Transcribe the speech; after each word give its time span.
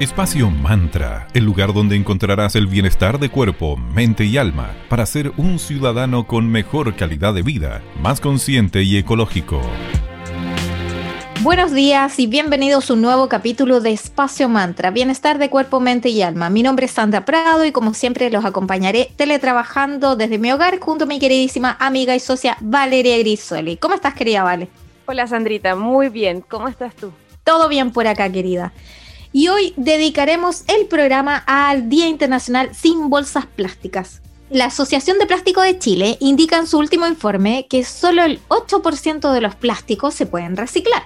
Espacio 0.00 0.50
Mantra, 0.50 1.28
el 1.34 1.44
lugar 1.44 1.74
donde 1.74 1.94
encontrarás 1.94 2.56
el 2.56 2.66
bienestar 2.66 3.18
de 3.18 3.28
cuerpo, 3.28 3.76
mente 3.76 4.24
y 4.24 4.38
alma 4.38 4.74
para 4.88 5.04
ser 5.04 5.30
un 5.36 5.58
ciudadano 5.58 6.26
con 6.26 6.50
mejor 6.50 6.96
calidad 6.96 7.34
de 7.34 7.42
vida, 7.42 7.82
más 8.00 8.18
consciente 8.18 8.82
y 8.82 8.96
ecológico. 8.96 9.60
Buenos 11.42 11.72
días 11.72 12.18
y 12.18 12.26
bienvenidos 12.26 12.88
a 12.88 12.94
un 12.94 13.02
nuevo 13.02 13.28
capítulo 13.28 13.82
de 13.82 13.92
Espacio 13.92 14.48
Mantra, 14.48 14.90
Bienestar 14.90 15.36
de 15.36 15.50
Cuerpo, 15.50 15.80
Mente 15.80 16.08
y 16.08 16.22
Alma. 16.22 16.48
Mi 16.48 16.62
nombre 16.62 16.86
es 16.86 16.92
Sandra 16.92 17.26
Prado 17.26 17.66
y 17.66 17.70
como 17.72 17.92
siempre 17.92 18.30
los 18.30 18.46
acompañaré 18.46 19.10
teletrabajando 19.16 20.16
desde 20.16 20.38
mi 20.38 20.50
hogar 20.50 20.78
junto 20.80 21.04
a 21.04 21.08
mi 21.08 21.18
queridísima 21.18 21.76
amiga 21.78 22.16
y 22.16 22.20
socia 22.20 22.56
Valeria 22.62 23.18
Grisoli. 23.18 23.76
¿Cómo 23.76 23.96
estás 23.96 24.14
querida 24.14 24.44
Vale? 24.44 24.70
Hola 25.04 25.26
Sandrita, 25.26 25.76
muy 25.76 26.08
bien. 26.08 26.40
¿Cómo 26.40 26.68
estás 26.68 26.94
tú? 26.94 27.12
Todo 27.44 27.68
bien 27.68 27.90
por 27.90 28.06
acá 28.06 28.32
querida 28.32 28.72
y 29.32 29.48
hoy 29.48 29.74
dedicaremos 29.76 30.64
el 30.66 30.86
programa 30.86 31.42
al 31.46 31.88
Día 31.88 32.08
Internacional 32.08 32.74
sin 32.74 33.10
Bolsas 33.10 33.46
Plásticas. 33.46 34.20
La 34.50 34.66
Asociación 34.66 35.18
de 35.18 35.26
Plástico 35.26 35.62
de 35.62 35.78
Chile 35.78 36.16
indica 36.18 36.56
en 36.58 36.66
su 36.66 36.78
último 36.78 37.06
informe 37.06 37.66
que 37.70 37.84
solo 37.84 38.24
el 38.24 38.40
8% 38.48 39.32
de 39.32 39.40
los 39.40 39.54
plásticos 39.54 40.14
se 40.14 40.26
pueden 40.26 40.56
reciclar. 40.56 41.04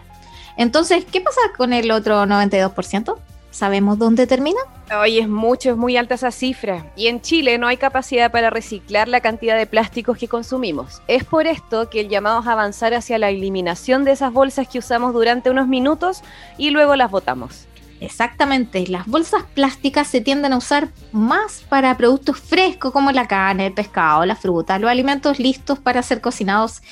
Entonces, 0.56 1.04
¿qué 1.04 1.20
pasa 1.20 1.40
con 1.56 1.72
el 1.74 1.90
otro 1.90 2.24
92%? 2.24 3.18
¿Sabemos 3.50 3.98
dónde 3.98 4.26
termina? 4.26 4.58
Hoy 4.98 5.18
es 5.18 5.28
mucho, 5.28 5.70
es 5.70 5.76
muy 5.76 5.96
alta 5.96 6.14
esa 6.14 6.30
cifra. 6.30 6.90
Y 6.96 7.08
en 7.08 7.20
Chile 7.20 7.58
no 7.58 7.66
hay 7.66 7.76
capacidad 7.76 8.32
para 8.32 8.50
reciclar 8.50 9.08
la 9.08 9.20
cantidad 9.20 9.56
de 9.56 9.66
plásticos 9.66 10.18
que 10.18 10.26
consumimos. 10.26 11.02
Es 11.06 11.24
por 11.24 11.46
esto 11.46 11.90
que 11.90 12.00
el 12.00 12.08
llamado 12.08 12.40
es 12.40 12.46
avanzar 12.46 12.94
hacia 12.94 13.18
la 13.18 13.28
eliminación 13.28 14.04
de 14.04 14.12
esas 14.12 14.32
bolsas 14.32 14.66
que 14.68 14.78
usamos 14.78 15.12
durante 15.12 15.50
unos 15.50 15.68
minutos 15.68 16.22
y 16.56 16.70
luego 16.70 16.96
las 16.96 17.10
botamos. 17.10 17.66
Exactamente, 18.04 18.86
las 18.86 19.06
bolsas 19.06 19.44
plásticas 19.54 20.06
se 20.08 20.20
tienden 20.20 20.52
a 20.52 20.58
usar 20.58 20.88
más 21.12 21.64
para 21.68 21.96
productos 21.96 22.38
frescos 22.38 22.92
como 22.92 23.10
la 23.12 23.26
carne, 23.26 23.66
el 23.68 23.72
pescado, 23.72 24.26
la 24.26 24.36
fruta, 24.36 24.78
los 24.78 24.90
alimentos 24.90 25.38
listos 25.38 25.78
para 25.78 26.02
ser 26.02 26.20
cocinados 26.20 26.82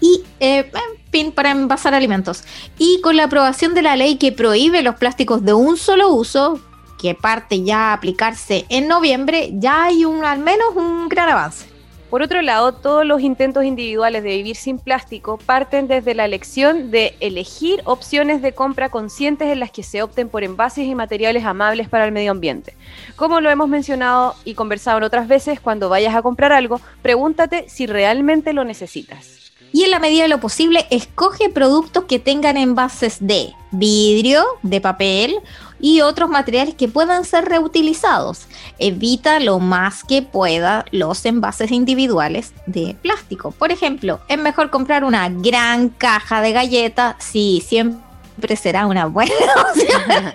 y, 0.00 0.22
eh, 0.40 0.70
en 0.72 1.10
fin, 1.10 1.32
para 1.32 1.52
envasar 1.52 1.94
alimentos. 1.94 2.44
Y 2.76 3.00
con 3.00 3.16
la 3.16 3.24
aprobación 3.24 3.72
de 3.72 3.82
la 3.82 3.96
ley 3.96 4.16
que 4.16 4.30
prohíbe 4.30 4.82
los 4.82 4.96
plásticos 4.96 5.42
de 5.42 5.54
un 5.54 5.78
solo 5.78 6.10
uso, 6.10 6.60
que 7.00 7.14
parte 7.14 7.62
ya 7.62 7.90
a 7.90 7.92
aplicarse 7.94 8.66
en 8.68 8.88
noviembre, 8.88 9.50
ya 9.54 9.84
hay 9.84 10.04
un, 10.04 10.24
al 10.24 10.40
menos 10.40 10.76
un 10.76 11.08
gran 11.08 11.30
avance. 11.30 11.66
Por 12.10 12.22
otro 12.22 12.40
lado, 12.40 12.72
todos 12.72 13.04
los 13.04 13.20
intentos 13.20 13.64
individuales 13.64 14.22
de 14.22 14.30
vivir 14.36 14.56
sin 14.56 14.78
plástico 14.78 15.36
parten 15.36 15.88
desde 15.88 16.14
la 16.14 16.24
elección 16.24 16.90
de 16.90 17.14
elegir 17.20 17.82
opciones 17.84 18.40
de 18.40 18.52
compra 18.52 18.88
conscientes 18.88 19.48
en 19.48 19.60
las 19.60 19.70
que 19.70 19.82
se 19.82 20.02
opten 20.02 20.30
por 20.30 20.42
envases 20.42 20.86
y 20.86 20.94
materiales 20.94 21.44
amables 21.44 21.88
para 21.90 22.06
el 22.06 22.12
medio 22.12 22.30
ambiente. 22.30 22.74
Como 23.14 23.42
lo 23.42 23.50
hemos 23.50 23.68
mencionado 23.68 24.36
y 24.46 24.54
conversado 24.54 24.96
en 24.96 25.04
otras 25.04 25.28
veces, 25.28 25.60
cuando 25.60 25.90
vayas 25.90 26.14
a 26.14 26.22
comprar 26.22 26.52
algo, 26.52 26.80
pregúntate 27.02 27.68
si 27.68 27.86
realmente 27.86 28.54
lo 28.54 28.64
necesitas 28.64 29.38
y 29.72 29.84
en 29.84 29.90
la 29.90 29.98
medida 29.98 30.22
de 30.22 30.28
lo 30.28 30.40
posible 30.40 30.86
escoge 30.90 31.50
productos 31.50 32.04
que 32.04 32.18
tengan 32.18 32.56
envases 32.56 33.18
de 33.20 33.52
vidrio, 33.70 34.44
de 34.62 34.80
papel 34.80 35.36
y 35.80 36.00
otros 36.00 36.28
materiales 36.28 36.74
que 36.74 36.88
puedan 36.88 37.24
ser 37.24 37.44
reutilizados. 37.46 38.46
Evita 38.78 39.40
lo 39.40 39.58
más 39.58 40.04
que 40.04 40.22
pueda 40.22 40.84
los 40.90 41.24
envases 41.24 41.70
individuales 41.70 42.52
de 42.66 42.96
plástico. 43.00 43.52
Por 43.52 43.72
ejemplo, 43.72 44.20
es 44.28 44.38
mejor 44.38 44.70
comprar 44.70 45.04
una 45.04 45.28
gran 45.28 45.88
caja 45.88 46.40
de 46.40 46.52
galletas 46.52 47.16
si 47.18 47.62
siempre 47.66 48.56
será 48.56 48.86
una 48.86 49.06
buena 49.06 49.32
opción. 49.70 50.32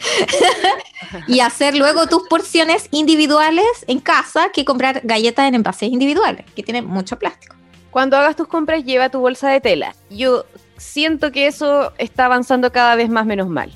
y 1.27 1.39
hacer 1.39 1.75
luego 1.75 2.07
tus 2.07 2.27
porciones 2.27 2.87
individuales 2.91 3.65
en 3.87 3.99
casa 3.99 4.49
que 4.53 4.65
comprar 4.65 5.01
galletas 5.03 5.47
en 5.47 5.55
envases 5.55 5.89
individuales, 5.89 6.45
que 6.55 6.63
tienen 6.63 6.85
mucho 6.85 7.17
plástico. 7.17 7.55
Cuando 7.91 8.17
hagas 8.17 8.35
tus 8.35 8.47
compras, 8.47 8.83
lleva 8.83 9.09
tu 9.09 9.19
bolsa 9.19 9.49
de 9.49 9.61
tela. 9.61 9.95
Yo 10.09 10.45
siento 10.77 11.31
que 11.31 11.47
eso 11.47 11.93
está 11.97 12.25
avanzando 12.25 12.71
cada 12.71 12.95
vez 12.95 13.09
más 13.09 13.25
menos 13.25 13.47
mal. 13.47 13.71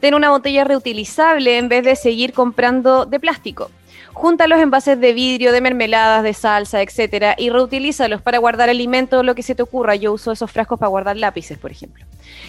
Ten 0.00 0.14
una 0.14 0.30
botella 0.30 0.64
reutilizable 0.64 1.58
en 1.58 1.68
vez 1.68 1.84
de 1.84 1.94
seguir 1.94 2.32
comprando 2.32 3.04
de 3.04 3.20
plástico. 3.20 3.70
Junta 4.12 4.46
los 4.46 4.58
envases 4.58 4.98
de 4.98 5.12
vidrio, 5.12 5.52
de 5.52 5.60
mermeladas, 5.60 6.22
de 6.22 6.34
salsa, 6.34 6.82
etcétera, 6.82 7.36
y 7.38 7.50
reutilízalos 7.50 8.22
para 8.22 8.38
guardar 8.38 8.68
alimentos 8.68 9.24
lo 9.24 9.34
que 9.34 9.42
se 9.42 9.54
te 9.54 9.62
ocurra. 9.62 9.94
Yo 9.94 10.12
uso 10.12 10.32
esos 10.32 10.50
frascos 10.50 10.78
para 10.78 10.88
guardar 10.88 11.16
lápices, 11.16 11.58
por 11.58 11.70
ejemplo. 11.70 12.04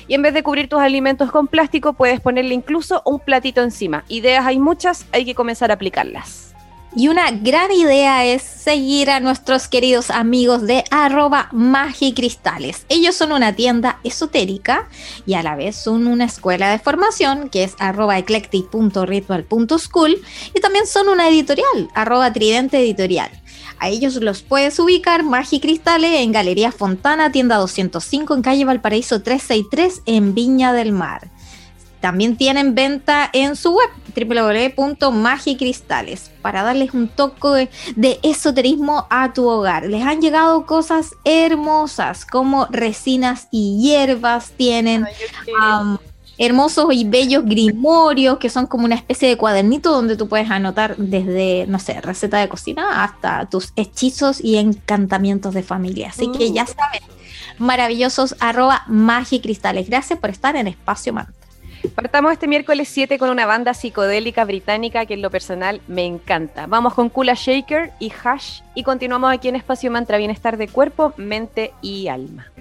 Y 0.07 0.15
en 0.15 0.21
vez 0.21 0.33
de 0.33 0.43
cubrir 0.43 0.69
tus 0.69 0.79
alimentos 0.79 1.29
con 1.29 1.47
plástico, 1.47 1.93
puedes 1.93 2.19
ponerle 2.19 2.53
incluso 2.53 3.01
un 3.05 3.19
platito 3.19 3.61
encima. 3.61 4.05
Ideas 4.07 4.45
hay 4.45 4.57
muchas, 4.57 5.05
hay 5.11 5.25
que 5.25 5.35
comenzar 5.35 5.71
a 5.71 5.75
aplicarlas. 5.75 6.50
Y 6.93 7.07
una 7.07 7.31
gran 7.31 7.71
idea 7.71 8.25
es 8.25 8.41
seguir 8.41 9.11
a 9.11 9.21
nuestros 9.21 9.69
queridos 9.69 10.09
amigos 10.09 10.63
de 10.63 10.83
arroba 10.91 11.47
magicristales. 11.53 12.85
Ellos 12.89 13.15
son 13.15 13.31
una 13.31 13.55
tienda 13.55 14.01
esotérica 14.03 14.89
y 15.25 15.35
a 15.35 15.43
la 15.43 15.55
vez 15.55 15.77
son 15.77 16.05
una 16.05 16.25
escuela 16.25 16.69
de 16.69 16.79
formación 16.79 17.47
que 17.47 17.63
es 17.63 17.75
arroba 17.79 18.17
eclectic.ritual.school 18.17 20.21
y 20.53 20.59
también 20.59 20.85
son 20.85 21.07
una 21.07 21.29
editorial, 21.29 21.87
arroba 21.95 22.33
tridente 22.33 22.79
editorial. 22.79 23.31
A 23.79 23.87
ellos 23.89 24.17
los 24.17 24.43
puedes 24.43 24.77
ubicar 24.77 25.23
Magicristales 25.23 26.19
en 26.19 26.33
Galería 26.33 26.71
Fontana, 26.71 27.31
tienda 27.31 27.55
205 27.55 28.35
en 28.35 28.41
calle 28.43 28.65
Valparaíso 28.65 29.23
363 29.23 30.03
en 30.05 30.35
Viña 30.35 30.71
del 30.71 30.91
Mar. 30.91 31.30
También 32.01 32.35
tienen 32.35 32.75
venta 32.75 33.29
en 33.31 33.55
su 33.55 33.75
web 33.75 33.89
www.magicristales 34.13 36.31
para 36.41 36.63
darles 36.63 36.93
un 36.93 37.07
toque 37.07 37.69
de, 37.95 38.19
esoterismo 38.23 39.07
a 39.09 39.31
tu 39.33 39.47
hogar. 39.47 39.85
Les 39.85 40.03
han 40.03 40.19
llegado 40.19 40.65
cosas 40.65 41.11
hermosas 41.23 42.25
como 42.25 42.65
resinas 42.65 43.47
y 43.51 43.79
hierbas, 43.81 44.51
tienen 44.57 45.07
hermosos 46.37 46.87
y 46.91 47.03
bellos 47.03 47.45
grimorios 47.45 48.37
que 48.39 48.49
son 48.49 48.65
como 48.65 48.85
una 48.85 48.95
especie 48.95 49.27
de 49.29 49.37
cuadernito 49.37 49.91
donde 49.91 50.17
tú 50.17 50.27
puedes 50.27 50.49
anotar 50.49 50.97
desde, 50.97 51.67
no 51.67 51.77
sé, 51.77 52.01
receta 52.01 52.39
de 52.39 52.49
cocina 52.49 53.03
hasta 53.03 53.45
tus 53.45 53.73
hechizos 53.75 54.43
y 54.43 54.57
encantamientos 54.57 55.53
de 55.53 55.61
familia. 55.61 56.09
Así 56.09 56.31
que 56.31 56.51
ya 56.51 56.63
mm. 56.63 56.67
saben, 56.67 57.01
maravillosos 57.59 58.35
arroba 58.39 58.85
magicristales. 58.87 59.87
Gracias 59.87 60.17
por 60.17 60.31
estar 60.31 60.55
en 60.55 60.65
Espacio 60.67 61.13
Man. 61.13 61.27
Partamos 61.95 62.31
este 62.31 62.47
miércoles 62.47 62.87
7 62.89 63.17
con 63.17 63.29
una 63.29 63.45
banda 63.45 63.73
psicodélica 63.73 64.45
británica 64.45 65.05
que 65.05 65.15
en 65.15 65.21
lo 65.21 65.29
personal 65.29 65.81
me 65.87 66.05
encanta. 66.05 66.67
Vamos 66.67 66.93
con 66.93 67.09
Kula 67.09 67.33
Shaker 67.33 67.91
y 67.99 68.11
Hash 68.23 68.61
y 68.75 68.83
continuamos 68.83 69.33
aquí 69.33 69.47
en 69.47 69.55
Espacio 69.55 69.91
Mantra 69.91 70.17
Bienestar 70.17 70.57
de 70.57 70.67
Cuerpo, 70.67 71.13
Mente 71.17 71.73
y 71.81 72.07
Alma. 72.07 72.51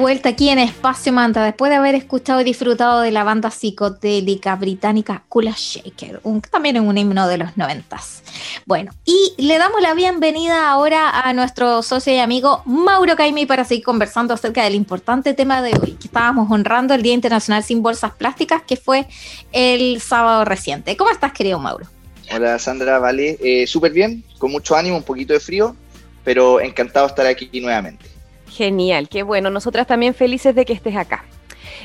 Vuelta 0.00 0.30
aquí 0.30 0.48
en 0.48 0.58
Espacio 0.58 1.12
Manta 1.12 1.44
después 1.44 1.68
de 1.70 1.76
haber 1.76 1.94
escuchado 1.94 2.40
y 2.40 2.44
disfrutado 2.44 3.02
de 3.02 3.10
la 3.10 3.22
banda 3.22 3.50
psicodélica 3.50 4.56
británica 4.56 5.24
Kula 5.28 5.54
Shaker, 5.54 6.20
un, 6.22 6.40
también 6.40 6.80
un 6.80 6.96
himno 6.96 7.28
de 7.28 7.36
los 7.36 7.56
noventas. 7.58 8.22
Bueno, 8.64 8.92
y 9.04 9.34
le 9.36 9.58
damos 9.58 9.82
la 9.82 9.92
bienvenida 9.92 10.70
ahora 10.70 11.20
a 11.20 11.32
nuestro 11.34 11.82
socio 11.82 12.14
y 12.14 12.18
amigo 12.18 12.62
Mauro 12.64 13.14
Caimi 13.14 13.44
para 13.44 13.64
seguir 13.64 13.84
conversando 13.84 14.32
acerca 14.32 14.64
del 14.64 14.74
importante 14.74 15.34
tema 15.34 15.60
de 15.60 15.72
hoy, 15.80 15.92
que 15.92 16.06
estábamos 16.06 16.50
honrando 16.50 16.94
el 16.94 17.02
Día 17.02 17.12
Internacional 17.12 17.62
sin 17.62 17.82
Bolsas 17.82 18.12
Plásticas, 18.12 18.62
que 18.62 18.76
fue 18.76 19.06
el 19.52 20.00
sábado 20.00 20.46
reciente. 20.46 20.96
¿Cómo 20.96 21.10
estás, 21.10 21.32
querido 21.32 21.58
Mauro? 21.58 21.86
Hola, 22.34 22.58
Sandra, 22.58 22.98
vale. 22.98 23.36
Eh, 23.42 23.66
Súper 23.66 23.92
bien, 23.92 24.24
con 24.38 24.50
mucho 24.50 24.74
ánimo, 24.76 24.96
un 24.96 25.02
poquito 25.02 25.34
de 25.34 25.40
frío, 25.40 25.76
pero 26.24 26.58
encantado 26.60 27.06
de 27.06 27.10
estar 27.10 27.26
aquí 27.26 27.60
nuevamente. 27.60 28.09
Genial, 28.50 29.08
qué 29.08 29.22
bueno. 29.22 29.50
Nosotras 29.50 29.86
también 29.86 30.14
felices 30.14 30.54
de 30.54 30.64
que 30.64 30.72
estés 30.72 30.96
acá. 30.96 31.24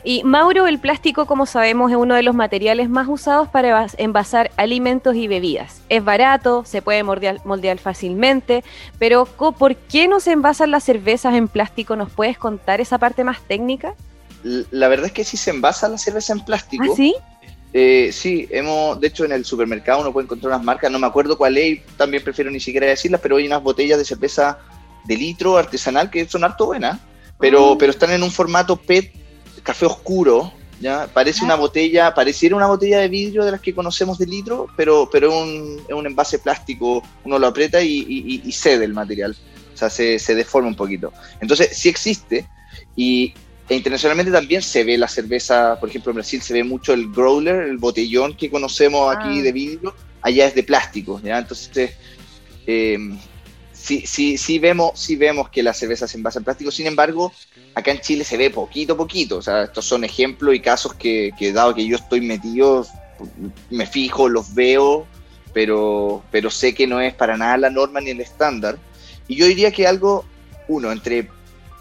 Y 0.03 0.23
Mauro, 0.23 0.67
el 0.67 0.79
plástico, 0.79 1.25
como 1.25 1.45
sabemos, 1.45 1.91
es 1.91 1.97
uno 1.97 2.15
de 2.15 2.23
los 2.23 2.35
materiales 2.35 2.89
más 2.89 3.07
usados 3.07 3.47
para 3.47 3.87
envasar 3.97 4.51
alimentos 4.57 5.15
y 5.15 5.27
bebidas. 5.27 5.81
Es 5.89 6.03
barato, 6.03 6.63
se 6.65 6.81
puede 6.81 7.03
moldear, 7.03 7.39
moldear 7.45 7.77
fácilmente, 7.77 8.63
pero 8.99 9.25
¿por 9.25 9.75
qué 9.75 10.07
no 10.07 10.19
se 10.19 10.31
envasan 10.31 10.71
las 10.71 10.83
cervezas 10.83 11.35
en 11.35 11.47
plástico? 11.47 11.95
¿Nos 11.95 12.11
puedes 12.11 12.37
contar 12.37 12.81
esa 12.81 12.97
parte 12.97 13.23
más 13.23 13.41
técnica? 13.41 13.95
La 14.43 14.87
verdad 14.87 15.07
es 15.07 15.11
que 15.11 15.23
sí 15.23 15.37
se 15.37 15.51
envasa 15.51 15.87
la 15.87 15.97
cerveza 15.97 16.33
en 16.33 16.41
plástico. 16.41 16.83
¿Ah, 16.91 16.95
sí? 16.95 17.15
Eh, 17.73 18.11
sí, 18.13 18.47
hemos, 18.51 18.99
de 19.01 19.07
hecho 19.07 19.25
en 19.25 19.33
el 19.33 19.43
supermercado 19.43 20.01
uno 20.01 20.13
puede 20.13 20.25
encontrar 20.25 20.53
unas 20.53 20.63
marcas, 20.63 20.91
no 20.91 20.99
me 20.99 21.07
acuerdo 21.07 21.37
cuál 21.37 21.57
es, 21.57 21.81
también 21.97 22.23
prefiero 22.23 22.49
ni 22.49 22.59
siquiera 22.59 22.87
decirlas, 22.87 23.19
pero 23.21 23.35
hay 23.35 23.47
unas 23.47 23.61
botellas 23.61 23.97
de 23.97 24.05
cerveza 24.05 24.59
de 25.05 25.15
litro 25.15 25.57
artesanal 25.57 26.09
que 26.09 26.27
son 26.27 26.43
harto 26.43 26.65
buenas, 26.67 26.99
pero, 27.39 27.73
ah. 27.73 27.75
pero 27.77 27.91
están 27.91 28.11
en 28.11 28.23
un 28.23 28.31
formato 28.31 28.75
PET, 28.75 29.11
café 29.63 29.85
oscuro, 29.85 30.51
¿ya? 30.79 31.07
Parece 31.13 31.43
una 31.43 31.55
botella, 31.55 32.13
pareciera 32.13 32.55
una 32.55 32.67
botella 32.67 32.99
de 32.99 33.07
vidrio 33.07 33.43
de 33.45 33.51
las 33.51 33.61
que 33.61 33.73
conocemos 33.73 34.17
de 34.17 34.27
litro, 34.27 34.67
pero, 34.75 35.09
pero 35.11 35.29
es 35.29 35.33
un, 35.33 35.81
un 35.97 36.05
envase 36.05 36.39
plástico, 36.39 37.03
uno 37.23 37.39
lo 37.39 37.47
aprieta 37.47 37.81
y, 37.81 38.41
y, 38.43 38.51
cede 38.51 38.85
el 38.85 38.93
material, 38.93 39.35
o 39.73 39.77
sea, 39.77 39.89
se, 39.89 40.19
se, 40.19 40.35
deforma 40.35 40.67
un 40.67 40.75
poquito. 40.75 41.11
Entonces, 41.41 41.75
sí 41.75 41.89
existe, 41.89 42.47
y 42.95 43.33
e 43.67 43.75
internacionalmente 43.75 44.31
también 44.31 44.61
se 44.61 44.83
ve 44.83 44.97
la 44.97 45.07
cerveza, 45.07 45.79
por 45.79 45.89
ejemplo, 45.89 46.11
en 46.11 46.15
Brasil 46.15 46.41
se 46.41 46.53
ve 46.53 46.63
mucho 46.63 46.93
el 46.93 47.11
growler, 47.11 47.63
el 47.63 47.77
botellón 47.77 48.35
que 48.35 48.51
conocemos 48.51 49.15
aquí 49.15 49.39
ah. 49.39 49.43
de 49.43 49.51
vidrio, 49.51 49.95
allá 50.21 50.47
es 50.47 50.55
de 50.55 50.63
plástico, 50.63 51.19
¿ya? 51.23 51.39
Entonces, 51.39 51.93
eh, 52.67 52.97
sí, 53.85 54.03
sí, 54.07 54.37
sí, 54.37 54.57
vemos, 54.57 54.99
sí 54.99 55.15
vemos 55.15 55.49
que 55.49 55.61
la 55.61 55.71
cerveza 55.71 56.07
se 56.07 56.17
envasa 56.17 56.39
en 56.39 56.45
plástico, 56.45 56.71
sin 56.71 56.87
embargo, 56.87 57.31
acá 57.75 57.91
en 57.91 57.99
Chile 57.99 58.23
se 58.23 58.35
ve 58.35 58.49
poquito 58.49 58.97
poquito. 58.97 59.37
O 59.37 59.41
sea, 59.43 59.65
estos 59.65 59.85
son 59.85 60.03
ejemplos 60.03 60.55
y 60.55 60.59
casos 60.59 60.95
que, 60.95 61.31
que 61.37 61.53
dado 61.53 61.75
que 61.75 61.85
yo 61.85 61.95
estoy 61.95 62.21
metido, 62.21 62.87
me 63.69 63.85
fijo, 63.85 64.27
los 64.27 64.55
veo, 64.55 65.05
pero, 65.53 66.23
pero 66.31 66.49
sé 66.49 66.73
que 66.73 66.87
no 66.87 66.99
es 66.99 67.13
para 67.13 67.37
nada 67.37 67.57
la 67.57 67.69
norma 67.69 68.01
ni 68.01 68.09
el 68.09 68.21
estándar. 68.21 68.79
Y 69.27 69.35
yo 69.35 69.45
diría 69.45 69.71
que 69.71 69.85
algo, 69.85 70.25
uno, 70.67 70.91
entre 70.91 71.29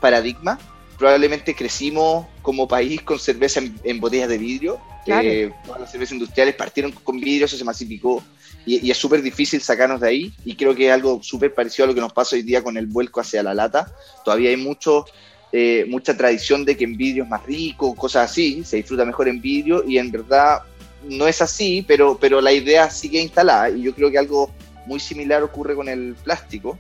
paradigma, 0.03 0.59
probablemente 0.99 1.55
crecimos 1.55 2.27
como 2.43 2.69
país 2.69 3.01
con 3.01 3.19
cerveza 3.19 3.63
en, 3.83 4.01
botellas 4.01 4.29
de 4.29 4.37
vidrio. 4.37 4.79
Eh, 5.07 5.51
todas 5.65 5.81
las 5.81 5.91
cervezas 5.91 6.13
industriales 6.13 6.55
partieron 6.55 6.93
con 6.93 7.19
vidrio, 7.19 7.47
eso 7.47 7.57
se 7.57 7.65
masificó 7.65 8.23
y, 8.67 8.91
es 8.91 8.97
súper 8.97 9.23
difícil 9.23 9.61
sacarnos 9.61 10.01
de 10.01 10.09
ahí 10.09 10.33
y 10.45 10.57
creo 10.57 10.75
que 10.75 10.87
es 10.87 10.93
algo 10.93 11.23
súper 11.23 11.55
parecido 11.55 11.85
a 11.85 11.89
lo 11.89 11.95
que 11.95 12.01
nos 12.01 12.13
pasa 12.13 12.37
hoy 12.37 12.43
día 12.43 12.63
con 12.63 12.77
el 12.77 12.87
vuelco 12.87 13.21
hacia 13.21 13.43
la 13.43 13.55
lata. 13.55 13.93
Todavía 14.25 14.51
hay 14.51 14.57
mucho, 14.57 15.05
eh, 15.53 15.85
mucha 15.89 16.17
tradición 16.17 16.65
de 16.65 16.77
que 16.77 16.85
en 16.85 16.97
vidrio 16.97 17.25
es 17.25 17.31
más 17.31 17.45
rico, 17.45 17.95
cosas 17.95 18.31
así, 18.31 18.65
se 18.65 18.77
disfruta 18.77 19.05
mejor 19.05 19.29
en 19.29 19.41
vidrio 19.41 19.85
y 19.87 19.99
en 19.99 20.11
verdad 20.11 20.61
no 21.03 21.29
es 21.29 21.43
así, 21.43 21.85
pero, 21.87 22.17
pero 22.19 22.41
la 22.41 22.53
idea 22.53 22.89
sigue 22.91 23.21
instalada 23.21 23.71
y 23.71 23.83
yo 23.83 23.95
creo 23.95 24.11
que 24.11 24.19
algo 24.19 24.51
muy 24.87 25.01
similar 25.01 25.43
ocurre 25.43 25.75
con 25.75 25.89
el 25.89 26.15
plástico. 26.23 26.79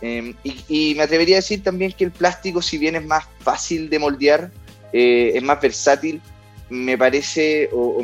Em, 0.00 0.34
y, 0.68 0.94
me 0.96 1.04
atrevería 1.04 1.36
a 1.36 1.38
decir 1.38 1.62
también 1.62 1.92
que 1.92 2.04
el 2.04 2.10
plástico, 2.10 2.60
si 2.60 2.76
bien 2.76 2.96
es 2.96 3.06
más 3.06 3.24
fácil 3.40 3.88
de 3.88 3.98
moldear, 3.98 4.50
eh, 4.92 5.32
es 5.34 5.42
más 5.42 5.60
versátil, 5.60 6.20
me 6.68 6.98
parece, 6.98 7.70
o, 7.72 8.02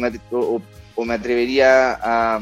o 0.94 1.04
me 1.04 1.14
atrevería 1.14 1.98
a, 2.02 2.40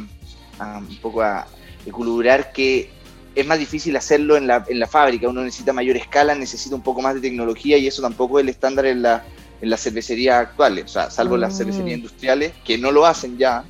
un 0.61 0.99
poco 1.01 1.23
a 1.23 1.47
equilibrar 1.87 2.53
que 2.53 2.91
es 3.35 3.47
más 3.47 3.59
difícil 3.59 3.97
hacerlo 3.97 4.37
en 4.37 4.47
la, 4.47 4.65
en 4.69 4.81
la 4.81 4.87
fábrica, 4.87 5.29
uno 5.29 5.43
necesita 5.43 5.73
mayor 5.73 5.97
escala, 5.97 6.35
necesita 6.35 6.75
un 6.75 6.83
poco 6.83 7.03
más 7.03 7.15
de 7.15 7.21
tecnología 7.21 7.79
y 7.79 7.87
eso 7.87 8.03
tampoco 8.03 8.39
es 8.39 8.43
el 8.43 8.49
estándar 8.49 8.87
en 8.87 9.03
la, 9.03 9.25
en 9.61 9.71
la 9.71 9.77
cervecería 9.77 10.41
actuales, 10.41 10.85
o 10.87 10.89
sea, 10.89 11.11
salvo 11.11 11.37
las 11.37 11.55
mm. 11.55 11.57
cervecerías 11.57 11.99
industriales 11.99 12.53
que 12.65 12.79
no 12.79 12.91
lo 12.91 13.07
hacen 13.07 13.39
ya. 13.39 13.65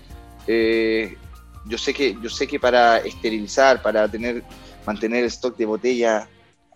Eh, 0.47 1.17
yo 1.67 1.77
sé 1.77 1.93
que 1.93 2.17
yo 2.23 2.31
sé 2.31 2.47
que 2.47 2.59
para 2.59 2.99
esterilizar, 2.99 3.83
para 3.83 4.09
tener 4.09 4.43
mantener 4.87 5.25
el 5.25 5.27
stock 5.27 5.57
de 5.59 5.67
botella 5.67 6.29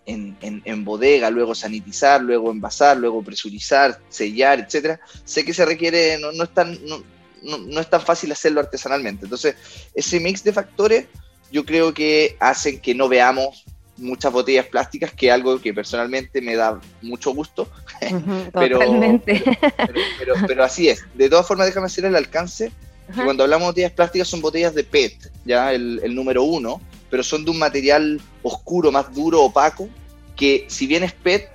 en, 0.05 0.37
en, 0.41 0.85
bodega, 0.85 1.31
luego 1.31 1.55
sanitizar, 1.55 2.21
luego 2.21 2.51
envasar, 2.51 2.97
luego 2.97 3.23
presurizar, 3.23 3.99
sellar, 4.09 4.59
etcétera, 4.59 4.99
sé 5.23 5.45
que 5.45 5.53
se 5.53 5.65
requiere 5.65 6.19
no, 6.19 6.31
no 6.33 6.43
es 6.43 6.53
tan 6.53 6.77
no, 6.85 7.01
es 7.43 7.89
tan 7.89 8.01
fácil 8.01 8.31
hacerlo 8.31 8.59
artesanalmente. 8.59 9.25
Entonces, 9.25 9.55
ese 9.93 10.19
mix 10.19 10.43
de 10.43 10.53
factores 10.53 11.05
yo 11.51 11.65
creo 11.65 11.93
que 11.93 12.35
hacen 12.39 12.79
que 12.79 12.95
no 12.95 13.07
veamos 13.07 13.63
muchas 13.97 14.31
botellas 14.31 14.65
plásticas, 14.65 15.11
que 15.11 15.27
es 15.27 15.33
algo 15.33 15.61
que 15.61 15.73
personalmente 15.73 16.41
me 16.41 16.55
da 16.55 16.79
mucho 17.01 17.31
gusto. 17.31 17.69
pero, 18.53 18.79
pero, 19.23 20.33
pero, 20.47 20.63
así 20.63 20.89
es. 20.89 21.03
De 21.13 21.29
todas 21.29 21.47
formas, 21.47 21.67
déjame 21.67 21.85
hacer 21.85 22.05
el 22.05 22.15
alcance. 22.15 22.71
Que 23.13 23.21
cuando 23.23 23.43
hablamos 23.43 23.67
de 23.67 23.71
botellas 23.71 23.91
plásticas 23.91 24.27
son 24.29 24.41
botellas 24.41 24.73
de 24.73 24.83
PET, 24.85 25.29
ya 25.45 25.73
el, 25.73 25.99
el 26.03 26.15
número 26.15 26.43
uno, 26.43 26.81
pero 27.11 27.21
son 27.21 27.43
de 27.43 27.51
un 27.51 27.59
material 27.59 28.19
oscuro, 28.41 28.91
más 28.91 29.13
duro, 29.13 29.43
opaco, 29.43 29.89
que 30.37 30.65
si 30.69 30.87
bien 30.87 31.03
es 31.03 31.11
PET, 31.11 31.49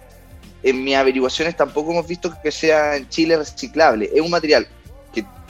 en 0.62 0.84
mis 0.84 0.94
averiguaciones 0.94 1.56
tampoco 1.56 1.92
hemos 1.92 2.06
visto 2.06 2.32
que 2.42 2.50
sea 2.50 2.96
en 2.96 3.08
Chile 3.08 3.36
reciclable. 3.36 4.10
Es 4.12 4.20
un 4.20 4.30
material 4.30 4.68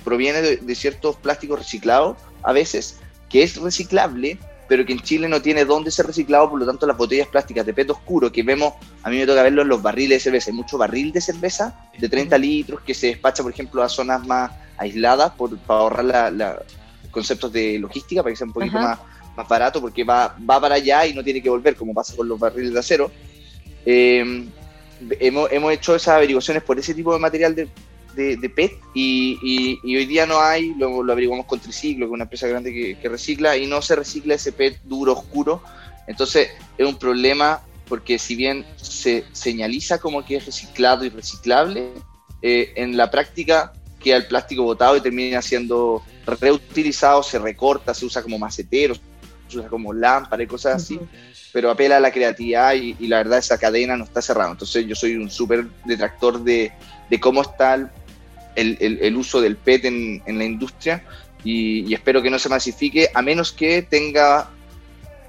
proviene 0.04 0.40
de, 0.42 0.74
ciertos 0.74 1.16
plásticos 1.16 1.58
reciclados 1.58 2.16
a 2.42 2.52
veces, 2.52 3.00
que 3.28 3.42
es 3.42 3.56
reciclable, 3.56 4.38
pero 4.68 4.84
que 4.84 4.92
en 4.92 5.00
Chile 5.00 5.28
no 5.28 5.40
tiene 5.40 5.64
dónde 5.64 5.90
ser 5.90 6.06
reciclado, 6.06 6.50
por 6.50 6.60
lo 6.60 6.66
tanto 6.66 6.86
las 6.86 6.96
botellas 6.96 7.28
plásticas 7.28 7.64
de 7.64 7.72
PET 7.72 7.90
oscuro 7.90 8.30
que 8.30 8.42
vemos, 8.42 8.74
a 9.02 9.10
mí 9.10 9.16
me 9.16 9.26
toca 9.26 9.42
verlo 9.42 9.62
en 9.62 9.68
los 9.68 9.82
barriles 9.82 10.16
de 10.16 10.20
cerveza, 10.20 10.50
hay 10.50 10.56
mucho 10.56 10.76
barril 10.76 11.12
de 11.12 11.20
cerveza 11.20 11.88
de 11.98 12.08
30 12.08 12.36
litros 12.38 12.80
que 12.82 12.94
se 12.94 13.08
despacha, 13.08 13.42
por 13.42 13.52
ejemplo, 13.52 13.82
a 13.82 13.88
zonas 13.88 14.26
más 14.26 14.52
aisladas 14.76 15.32
por, 15.32 15.56
para 15.58 15.80
ahorrar 15.80 16.32
la, 16.32 16.62
conceptos 17.10 17.52
de 17.52 17.78
logística, 17.78 18.22
para 18.22 18.32
que 18.32 18.36
sea 18.36 18.46
un 18.46 18.52
poquito 18.52 18.78
más, 18.78 18.98
más 19.36 19.48
barato, 19.48 19.80
porque 19.80 20.04
va, 20.04 20.36
va 20.48 20.60
para 20.60 20.76
allá 20.76 21.06
y 21.06 21.14
no 21.14 21.24
tiene 21.24 21.42
que 21.42 21.50
volver, 21.50 21.74
como 21.74 21.94
pasa 21.94 22.14
con 22.14 22.28
los 22.28 22.38
barriles 22.38 22.72
de 22.72 22.78
acero. 22.78 23.10
Eh, 23.86 24.46
hemos, 25.18 25.50
hemos, 25.50 25.72
hecho 25.72 25.94
esas 25.94 26.16
averiguaciones 26.16 26.62
por 26.62 26.78
ese 26.78 26.94
tipo 26.94 27.12
de 27.12 27.18
material 27.18 27.54
de, 27.54 27.68
de, 28.18 28.50
PET 28.50 28.72
y, 28.94 29.78
hoy 29.84 30.06
día 30.06 30.26
no 30.26 30.40
hay, 30.40 30.75
lo, 30.75 31.02
lo 31.02 31.12
averiguamos 31.12 31.46
con 31.46 31.60
Triciclo, 31.60 32.06
que 32.06 32.10
es 32.10 32.14
una 32.14 32.25
empresa 32.25 32.48
grande 32.48 32.96
que, 33.00 33.08
recicla, 33.08 33.56
y 33.56 33.66
no 33.66 33.80
se 33.80 33.96
recicla 33.96 34.34
ese 34.34 34.52
PET 34.52 34.80
duro, 34.84 35.12
oscuro. 35.12 35.62
Entonces 36.06 36.50
es 36.76 36.87
un 36.87 36.98
problema 36.98 37.62
porque 37.88 38.18
si 38.18 38.34
bien 38.34 38.66
se 38.76 39.25
señaliza 39.32 39.98
como 39.98 40.25
que 40.25 40.37
es 40.37 40.46
reciclado 40.46 41.04
y 41.04 41.10
reciclable, 41.10 41.90
eh, 42.42 42.72
en 42.76 42.96
la 42.96 43.10
práctica 43.10 43.72
queda 44.00 44.16
el 44.16 44.26
plástico 44.26 44.62
botado 44.62 44.96
y 44.96 45.00
termina 45.00 45.42
siendo 45.42 46.02
reutilizado, 46.26 47.22
se 47.22 47.38
recorta, 47.38 47.94
se 47.94 48.04
usa 48.04 48.22
como 48.22 48.38
macetero, 48.38 48.94
se 49.48 49.58
usa 49.58 49.68
como 49.68 49.92
lámpara 49.92 50.42
y 50.42 50.46
cosas 50.46 50.76
así, 50.76 51.00
pero 51.52 51.70
apela 51.70 51.96
a 51.96 52.00
la 52.00 52.12
creatividad 52.12 52.75
y, 52.75 52.96
y, 52.98 53.06
la 53.06 53.18
verdad 53.18 53.38
esa 53.38 53.58
cadena 53.58 53.96
no 53.96 54.04
está 54.04 54.20
cerrada. 54.20 54.50
Entonces 54.50 54.87
yo 54.87 54.94
soy 54.94 55.16
un 55.16 55.30
súper 55.30 55.66
detractor 55.84 56.42
de, 56.42 56.72
de, 57.08 57.20
cómo 57.20 57.42
está 57.42 57.90
el, 58.58 59.16
uso 59.16 59.40
del 59.40 59.56
PET 59.56 59.84
en, 59.84 60.22
la 60.26 60.44
industria 60.44 61.04
y, 61.44 61.92
espero 61.94 62.22
que 62.22 62.30
no 62.30 62.38
se 62.38 62.48
masifique 62.48 63.08
a 63.14 63.22
menos 63.22 63.52
que 63.52 63.82
tenga 63.82 64.50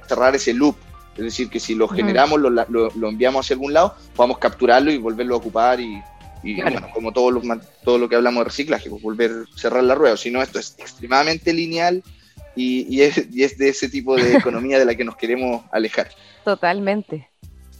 cerrar 0.07 0.35
ese 0.35 0.53
loop. 0.53 0.75
Es 1.15 1.23
decir, 1.23 1.49
que 1.49 1.59
si 1.59 1.75
lo 1.75 1.87
generamos, 1.87 2.39
lo, 2.39 2.49
lo, 2.49 3.09
enviamos 3.09 3.45
hacia 3.45 3.55
algún 3.55 3.73
lado, 3.73 3.95
podamos 4.15 4.37
capturarlo 4.37 4.91
y 4.91 4.97
volverlo 4.97 5.35
a 5.35 5.37
ocupar 5.37 5.79
y, 5.79 6.01
bueno, 6.61 6.87
como 6.93 7.11
todo 7.11 7.31
lo, 7.31 7.41
todo 7.83 7.97
lo 7.97 8.07
que 8.07 8.15
hablamos 8.15 8.41
de 8.41 8.45
reciclaje, 8.45 8.89
pues 8.89 9.01
volver 9.01 9.31
a 9.31 9.57
cerrar 9.57 9.83
la 9.83 9.95
rueda. 9.95 10.15
Si 10.15 10.31
no, 10.31 10.41
esto 10.41 10.59
es 10.59 10.75
extremadamente 10.77 11.51
lineal 11.51 12.01
y, 12.55 12.87
y, 12.93 13.01
es, 13.01 13.27
y 13.31 13.43
es 13.43 13.57
de 13.57 13.69
ese 13.69 13.89
tipo 13.89 14.15
de 14.15 14.33
economía 14.37 14.79
de 14.79 14.85
la 14.85 14.95
que 14.95 15.03
nos 15.03 15.17
queremos 15.17 15.65
alejar. 15.71 16.09
Totalmente. 16.45 17.27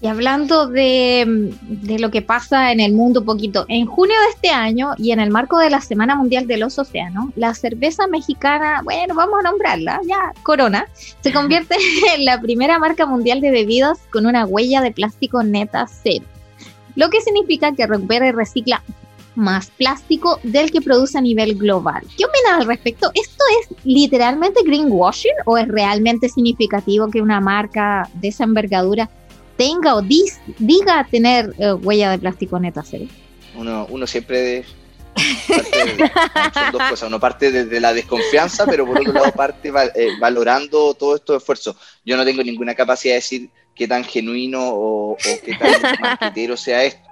Y 0.01 0.07
hablando 0.07 0.67
de, 0.67 1.51
lo 1.99 2.09
que 2.09 2.21
pasa 2.21 2.71
en 2.71 2.79
el 2.79 2.93
mundo 2.93 3.19
un 3.19 3.25
poquito, 3.25 3.65
en 3.67 3.85
junio 3.85 4.15
de 4.21 4.29
este 4.33 4.49
año 4.49 4.91
y 4.97 5.11
en 5.11 5.19
el 5.19 5.29
marco 5.29 5.57
de 5.57 5.69
la 5.69 5.81
Semana 5.81 6.15
Mundial 6.15 6.47
de 6.47 6.55
los 6.55 6.79
Océanos, 6.79 7.31
la 7.35 7.53
cerveza 7.53 8.07
mexicana, 8.07 8.81
bueno, 8.85 9.13
vamos 9.13 9.39
a 9.39 9.49
nombrarla, 9.49 9.99
ya, 10.07 10.33
Corona, 10.43 10.87
se 11.19 11.33
convierte 11.33 11.75
en 12.15 12.23
la 12.23 12.39
primera 12.39 12.79
marca 12.79 13.05
mundial 13.05 13.41
de 13.41 13.51
bebidas 13.51 13.99
con 14.09 14.25
una 14.25 14.45
huella 14.45 14.81
de 14.81 14.91
plástico 14.91 15.43
neta 15.43 15.85
cero. 15.87 16.23
lo 16.95 17.09
que 17.09 17.19
significa 17.19 17.73
que 17.73 17.85
recupera 17.85 18.27
y 18.27 18.31
recicla 18.31 18.81
más 19.35 19.69
plástico 19.71 20.39
del 20.43 20.71
que 20.71 20.81
produce 20.81 21.17
a 21.17 21.21
nivel 21.21 21.55
global. 21.55 22.03
¿Qué 22.17 22.25
opinas 22.25 22.59
al 22.59 22.67
respecto? 22.67 23.11
¿Esto 23.13 23.43
es 23.61 23.85
literalmente 23.85 24.61
greenwashing 24.63 25.31
o 25.45 25.57
es 25.57 25.67
realmente 25.67 26.29
significativo 26.29 27.09
que 27.09 27.21
una 27.21 27.39
marca 27.39 28.09
de 28.15 28.29
esa 28.29 28.43
envergadura 28.43 29.09
tenga 29.59 29.93
o 29.95 30.01
diga 30.01 31.05
tener 31.11 31.53
eh, 31.59 31.73
huella 31.73 32.11
de 32.11 32.17
plástico 32.17 32.57
neta 32.57 32.81
cero? 32.81 33.05
Uno, 33.55 33.85
uno 33.89 34.07
siempre 34.07 34.63
son 36.53 36.71
dos 36.71 36.81
cosas. 36.89 37.09
Uno 37.09 37.19
parte 37.19 37.51
desde 37.51 37.81
la 37.81 37.93
desconfianza, 37.93 38.65
pero 38.65 38.85
por 38.85 38.97
otro 38.97 39.11
lado 39.11 39.33
parte 39.33 39.69
eh, 39.95 40.07
valorando 40.17 40.93
todo 40.93 41.17
estos 41.17 41.41
esfuerzos. 41.41 41.75
Yo 42.05 42.15
no 42.15 42.23
tengo 42.23 42.41
ninguna 42.41 42.73
capacidad 42.73 43.15
de 43.15 43.17
decir 43.17 43.49
qué 43.75 43.85
tan 43.85 44.05
genuino 44.05 44.61
o, 44.61 45.11
o 45.11 45.17
qué 45.43 45.57
tan 45.59 45.99
marquetero 45.99 46.55
sea 46.55 46.85
esto 46.85 47.09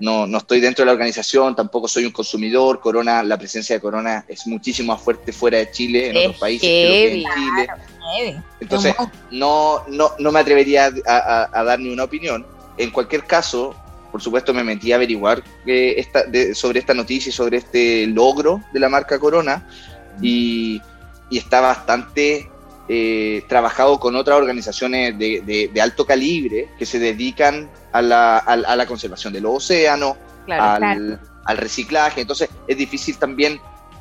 no, 0.00 0.26
no 0.26 0.38
estoy 0.38 0.60
dentro 0.60 0.82
de 0.82 0.86
la 0.86 0.92
organización, 0.92 1.54
tampoco 1.54 1.88
soy 1.88 2.04
un 2.04 2.12
consumidor. 2.12 2.80
Corona, 2.80 3.22
la 3.22 3.38
presencia 3.38 3.76
de 3.76 3.80
Corona 3.80 4.24
es 4.28 4.46
muchísimo 4.46 4.92
más 4.92 5.02
fuerte 5.02 5.32
fuera 5.32 5.58
de 5.58 5.70
Chile, 5.70 6.10
en 6.10 6.16
otros 6.16 6.36
países, 6.36 6.68
que 6.68 7.12
en 7.12 7.24
Chile. 7.34 7.68
Entonces, 8.60 8.94
no, 9.30 9.82
no, 9.88 10.12
no 10.18 10.32
me 10.32 10.40
atrevería 10.40 10.90
a, 11.06 11.64
dar 11.64 11.78
ni 11.78 11.92
una 11.92 12.04
opinión. 12.04 12.46
En 12.76 12.90
cualquier 12.90 13.24
caso, 13.24 13.74
por 14.12 14.22
supuesto, 14.22 14.52
me 14.52 14.64
metí 14.64 14.92
a 14.92 14.96
averiguar 14.96 15.42
eh, 15.66 15.94
esta, 15.96 16.24
sobre 16.54 16.80
esta 16.80 16.94
noticia 16.94 17.30
y 17.30 17.32
sobre 17.32 17.58
este 17.58 18.06
logro 18.06 18.60
de 18.72 18.80
la 18.80 18.88
marca 18.88 19.18
Corona. 19.18 19.66
Y, 20.20 20.80
y 21.30 21.38
está 21.38 21.60
bastante 21.60 22.48
eh, 22.86 23.42
trabajado 23.48 23.98
con 23.98 24.14
otras 24.14 24.36
organizaciones 24.36 25.18
de, 25.18 25.80
alto 25.80 26.04
calibre 26.04 26.68
que 26.78 26.84
se 26.84 26.98
dedican 26.98 27.70
a 27.92 28.02
la, 28.02 28.36
a, 28.36 28.76
la 28.76 28.86
conservación 28.86 29.32
de 29.32 29.40
los 29.40 29.56
océanos, 29.56 30.16
al, 30.48 31.18
reciclaje. 31.56 32.20
Entonces 32.20 32.50
es 32.68 32.76
difícil 32.76 33.16
también, 33.16 33.58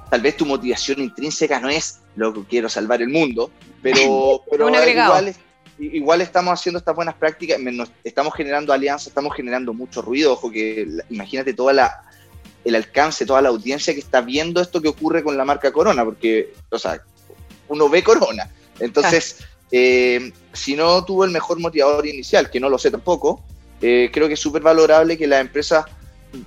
tal 0.10 0.22
vez 0.22 0.36
tu 0.36 0.45
motivación 0.45 1.00
intrínseca 1.00 1.62
no 1.62 1.69
es 1.69 2.01
lo 2.15 2.34
que 2.34 2.43
quiero 2.43 2.70
salvar 2.70 3.01
el 3.01 3.10
mundo, 3.10 3.51
pero, 3.82 4.43
pero 4.51 4.70
igual, 4.70 5.36
igual, 5.79 6.22
estamos 6.22 6.53
haciendo 6.60 6.79
estas 6.79 6.96
buenas 6.96 7.15
prácticas, 7.15 7.60
estamos 8.03 8.34
generando 8.34 8.74
alianzas, 8.74 9.08
estamos 9.08 9.36
generando 9.36 9.74
mucho 9.74 10.01
ruido. 10.01 10.34
Ojo 10.34 10.51
que 10.51 10.88
imagínate 11.10 11.53
toda 11.53 11.74
la 11.74 12.03
el 12.63 12.75
alcance, 12.75 13.25
toda 13.25 13.41
la 13.41 13.50
audiencia 13.50 13.93
que 13.93 14.00
está 14.00 14.22
viendo 14.22 14.62
esto 14.62 14.82
que 14.82 14.88
ocurre 14.88 15.24
con 15.24 15.38
la 15.38 15.46
marca 15.46 15.72
Corona, 15.72 16.05
porque, 16.05 16.53
o 16.70 16.79
sea, 16.79 17.03
uno 17.67 17.89
ve 17.89 18.03
Corona, 18.03 18.50
entonces, 18.79 19.39
eh, 19.72 20.32
si 20.53 20.75
no 20.75 21.03
tuvo 21.03 21.25
el 21.25 21.32
mejor 21.32 21.60
motivador 21.60 22.05
inicial, 22.05 22.50
que 22.50 22.60
no 22.60 22.70
lo 22.70 22.77
sé 22.77 22.91
tampoco, 22.91 23.43
eh, 23.82 24.10
creo 24.13 24.27
que 24.27 24.36
es 24.36 24.39
súper 24.39 24.62
valorable 24.62 25.17
que 25.17 25.27
las 25.27 25.41
empresas 25.41 25.86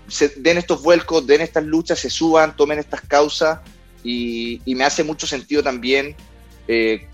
se 0.09 0.29
den 0.29 0.59
estos 0.59 0.83
vuelcos, 0.83 1.27
den 1.27 1.43
estas 1.43 1.65
luchas, 1.65 1.99
se 1.99 2.11
suban, 2.11 2.57
tomen 2.57 2.79
estas 2.79 3.03
causas 3.03 3.61
y, 4.07 4.75
me 4.75 4.85
hace 4.85 5.05
mucho 5.05 5.27
sentido 5.27 5.63
también, 5.63 6.15
eh, 6.69 7.07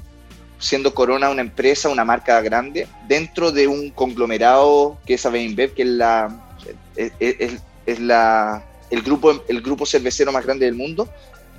siendo 0.59 0.95
Corona 0.95 1.31
una 1.31 1.43
empresa, 1.43 1.89
una 1.89 2.05
marca 2.05 2.41
grande, 2.41 2.87
dentro 3.09 3.51
de 3.51 3.67
un 3.67 3.91
conglomerado 3.91 4.99
que 5.07 5.15
es 5.15 5.27
Avenbev, 5.27 5.75
que 5.75 5.83
es 5.83 5.89
la, 5.89 6.57
es, 6.97 8.01
la 8.01 8.65
el 8.91 9.03
grupo 9.03 9.43
el 9.49 9.63
grupo 9.63 9.87
cervecero 9.87 10.33
más 10.33 10.45
grande 10.45 10.67
del 10.67 10.75
mundo, 10.75 11.09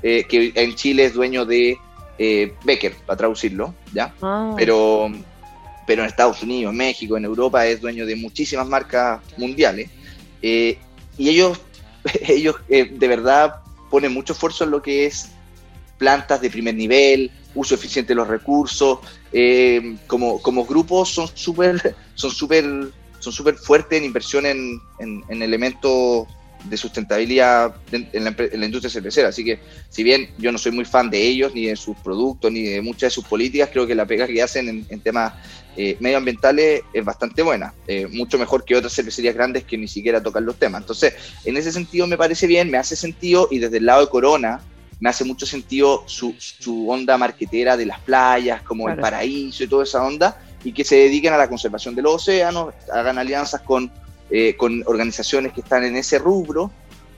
que 0.01 0.51
en 0.55 0.75
Chile 0.75 1.05
es 1.05 1.13
dueño 1.13 1.45
de 1.45 1.77
eh, 2.17 2.53
Becker, 2.63 2.93
para 3.05 3.17
traducirlo, 3.17 3.73
¿ya? 3.93 4.13
Ah. 4.21 4.53
Pero, 4.55 5.11
pero 5.87 6.03
en 6.03 6.07
Estados 6.07 6.43
Unidos, 6.43 6.71
en 6.71 6.77
México, 6.77 7.17
en 7.17 7.25
Europa 7.25 7.65
es 7.65 7.81
dueño 7.81 8.05
de 8.05 8.15
muchísimas 8.15 8.67
marcas 8.67 9.21
mundiales. 9.37 9.89
Eh, 10.41 10.77
y 11.17 11.29
ellos, 11.29 11.59
ellos 12.27 12.55
eh, 12.69 12.85
de 12.85 13.07
verdad 13.07 13.55
ponen 13.93 14.12
mucho 14.12 14.33
esfuerzo 14.33 14.63
en 14.63 14.71
lo 14.71 14.81
que 14.81 15.05
es 15.05 15.29
plantas 16.00 16.41
de 16.41 16.50
primer 16.50 16.73
nivel, 16.73 17.29
uso 17.53 17.75
eficiente 17.75 18.13
de 18.13 18.15
los 18.15 18.27
recursos. 18.27 18.97
como, 20.07 20.41
como 20.41 20.65
grupos 20.65 21.13
son 21.13 21.27
súper 21.31 21.95
son 22.15 22.31
súper 22.31 22.65
son 23.19 23.31
súper 23.31 23.53
fuertes 23.53 24.00
en 24.00 24.05
inversión 24.05 24.47
en, 24.47 24.81
en 24.97 25.43
elementos 25.43 26.25
de 26.63 26.77
sustentabilidad 26.77 27.75
en 27.91 28.24
la, 28.24 28.65
industria 28.65 28.89
cervecera. 28.89 29.29
Así 29.29 29.43
que, 29.43 29.60
si 29.89 30.03
bien 30.03 30.29
yo 30.38 30.51
no 30.51 30.58
soy 30.58 30.72
muy 30.72 30.86
fan 30.86 31.10
de 31.10 31.22
ellos, 31.22 31.53
ni 31.53 31.65
de 31.65 31.75
sus 31.75 31.98
productos, 31.98 32.51
ni 32.51 32.63
de 32.63 32.82
muchas 32.82 33.08
de 33.08 33.10
sus 33.12 33.25
políticas, 33.25 33.70
creo 33.72 33.86
que 33.86 33.96
la 33.96 34.05
pega 34.05 34.27
que 34.27 34.41
hacen 34.41 34.86
en, 34.89 35.00
temas 35.01 35.34
eh, 35.75 35.98
medioambientales 36.00 36.82
es 36.93 37.05
bastante 37.05 37.41
buena, 37.41 37.74
eh, 37.88 38.08
mucho 38.08 38.38
mejor 38.38 38.63
que 38.63 38.75
otras 38.75 38.93
cervecerías 38.93 39.36
grandes 39.36 39.63
que 39.63 39.77
ni 39.77 39.88
siquiera 39.88 40.22
tocan 40.24 40.46
los 40.46 40.58
temas. 40.58 40.82
Entonces, 40.82 41.13
en 41.46 41.58
ese 41.58 41.72
sentido 41.72 42.08
me 42.08 42.17
parece 42.17 42.48
bien, 42.48 42.72
me 42.72 42.77
hace 42.77 42.96
sentido, 42.96 43.48
y 43.51 43.60
desde 43.60 43.77
el 43.77 43.86
lado 43.86 44.01
de 44.01 44.08
Corona, 44.08 44.62
me 45.00 45.10
hace 45.10 45.25
mucho 45.25 45.46
sentido 45.46 46.05
su, 46.08 46.34
onda 46.88 47.17
marquetera 47.17 47.75
de 47.75 47.86
las 47.86 48.00
playas, 48.00 48.62
como 48.62 48.88
el 48.88 48.98
paraíso 48.98 49.63
y 49.63 49.67
toda 49.67 49.84
esa 49.84 50.01
onda, 50.01 50.39
y 50.63 50.72
que 50.72 50.86
se 50.86 50.96
dediquen 50.96 51.34
a 51.34 51.38
la 51.38 51.50
conservación 51.50 51.93
de 51.93 52.01
los 52.01 52.15
océanos, 52.15 52.74
hagan 52.89 53.17
alianzas 53.17 53.60
con 53.62 53.91
eh, 54.35 54.55
con 54.57 54.81
organizaciones 54.87 55.53
que 55.53 55.61
están 55.61 55.83
en 55.83 55.95
ese 55.95 56.17
rubro 56.17 56.71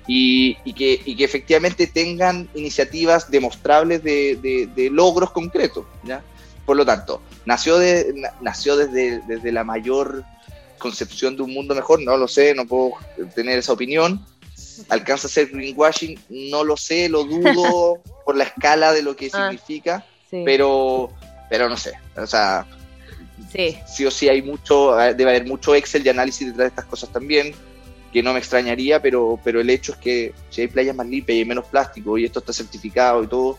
y, 0.06 0.56
que, 0.74 1.02
y, 1.06 1.16
que, 1.16 1.24
efectivamente 1.24 1.88
tengan 1.88 2.50
iniciativas 2.56 3.32
demostrables 3.32 4.04
de, 4.04 4.68
de, 4.76 4.90
logros 4.90 5.32
concretos. 5.32 5.86
¿ya? 6.04 6.22
Por 6.66 6.76
lo 6.76 6.86
tanto, 6.86 7.22
nació, 7.46 7.78
de, 7.78 8.14
nació 8.42 8.76
desde, 8.76 9.22
desde 9.30 9.54
la 9.54 9.64
mayor 9.64 10.26
concepción 10.78 11.38
de 11.38 11.44
un 11.44 11.54
mundo 11.54 11.74
mejor, 11.74 12.02
no 12.02 12.18
lo 12.18 12.28
sé, 12.28 12.54
no 12.54 12.66
puedo 12.66 12.92
tener 13.34 13.60
esa 13.60 13.72
opinión. 13.72 14.26
¿Alcanza 14.90 15.28
a 15.28 15.32
ser 15.32 15.48
greenwashing? 15.48 16.20
No 16.28 16.66
lo 16.66 16.76
sé, 16.76 17.08
lo 17.08 17.24
dudo 17.24 18.02
por 18.26 18.36
la 18.36 18.44
escala 18.44 18.92
de 18.92 19.04
lo 19.04 19.16
que 19.16 19.30
ah, 19.32 19.52
significa, 19.52 20.06
pero, 20.30 21.12
pero 21.50 21.70
no 21.70 21.78
sé. 21.78 21.94
O 22.18 22.28
sea, 22.28 22.68
Sí. 23.52 24.06
o 24.06 24.12
sí 24.12 24.30
hay 24.30 24.42
mucho, 24.42 25.00
eh, 25.00 25.14
debe 25.14 25.32
haber 25.32 25.46
mucho 25.46 25.76
Excel 25.76 26.06
y 26.06 26.10
análisis 26.10 26.48
detrás 26.48 26.66
de 26.66 26.68
estas 26.70 26.86
cosas 26.86 27.10
también, 27.10 27.54
que 28.12 28.24
no 28.24 28.34
me 28.34 28.40
extrañaría, 28.40 29.02
pero, 29.02 29.40
pero 29.44 29.60
el 29.60 29.70
hecho 29.70 29.92
es 29.92 29.98
que 29.98 30.34
si 30.50 30.62
hay 30.62 30.68
playas 30.68 30.96
más 30.96 31.08
limpias 31.08 31.36
y 31.36 31.40
hay 31.40 31.46
menos 31.46 31.66
plástico 31.66 32.18
y 32.18 32.26
esto 32.26 32.40
está 32.40 32.54
certificado 32.54 33.24
y 33.24 33.28
todo, 33.28 33.58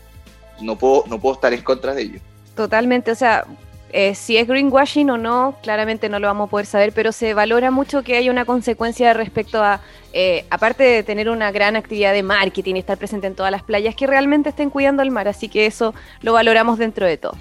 no 0.61 0.75
puedo, 0.77 1.03
no 1.07 1.19
puedo 1.19 1.35
estar 1.35 1.53
en 1.53 1.61
contra 1.61 1.93
de 1.93 2.01
ello. 2.03 2.19
Totalmente, 2.55 3.11
o 3.11 3.15
sea, 3.15 3.45
eh, 3.91 4.15
si 4.15 4.35
es 4.35 4.47
greenwashing 4.47 5.09
o 5.11 5.17
no, 5.17 5.57
claramente 5.63 6.09
no 6.09 6.19
lo 6.19 6.27
vamos 6.27 6.47
a 6.47 6.51
poder 6.51 6.65
saber, 6.65 6.91
pero 6.91 7.11
se 7.11 7.33
valora 7.33 7.71
mucho 7.71 8.03
que 8.03 8.17
haya 8.17 8.31
una 8.31 8.43
consecuencia 8.43 9.13
respecto 9.13 9.63
a, 9.63 9.81
eh, 10.11 10.45
aparte 10.49 10.83
de 10.83 11.03
tener 11.03 11.29
una 11.29 11.51
gran 11.51 11.75
actividad 11.75 12.11
de 12.11 12.23
marketing 12.23 12.75
y 12.75 12.79
estar 12.79 12.97
presente 12.97 13.27
en 13.27 13.35
todas 13.35 13.51
las 13.51 13.63
playas, 13.63 13.95
que 13.95 14.05
realmente 14.05 14.49
estén 14.49 14.69
cuidando 14.69 15.03
el 15.03 15.11
mar, 15.11 15.27
así 15.27 15.47
que 15.47 15.65
eso 15.65 15.93
lo 16.21 16.33
valoramos 16.33 16.77
dentro 16.77 17.05
de 17.05 17.17
todo. 17.17 17.37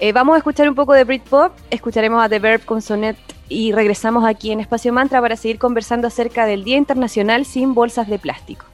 Eh, 0.00 0.12
vamos 0.12 0.34
a 0.34 0.38
escuchar 0.38 0.68
un 0.68 0.74
poco 0.74 0.92
de 0.94 1.04
Britpop, 1.04 1.52
escucharemos 1.70 2.22
a 2.22 2.28
The 2.28 2.38
Verb 2.38 2.64
con 2.64 2.82
Sonet 2.82 3.16
y 3.48 3.72
regresamos 3.72 4.24
aquí 4.24 4.50
en 4.50 4.60
Espacio 4.60 4.92
Mantra 4.92 5.20
para 5.20 5.36
seguir 5.36 5.58
conversando 5.58 6.08
acerca 6.08 6.46
del 6.46 6.64
Día 6.64 6.76
Internacional 6.76 7.44
sin 7.44 7.74
Bolsas 7.74 8.08
de 8.08 8.18
Plástico. 8.18 8.64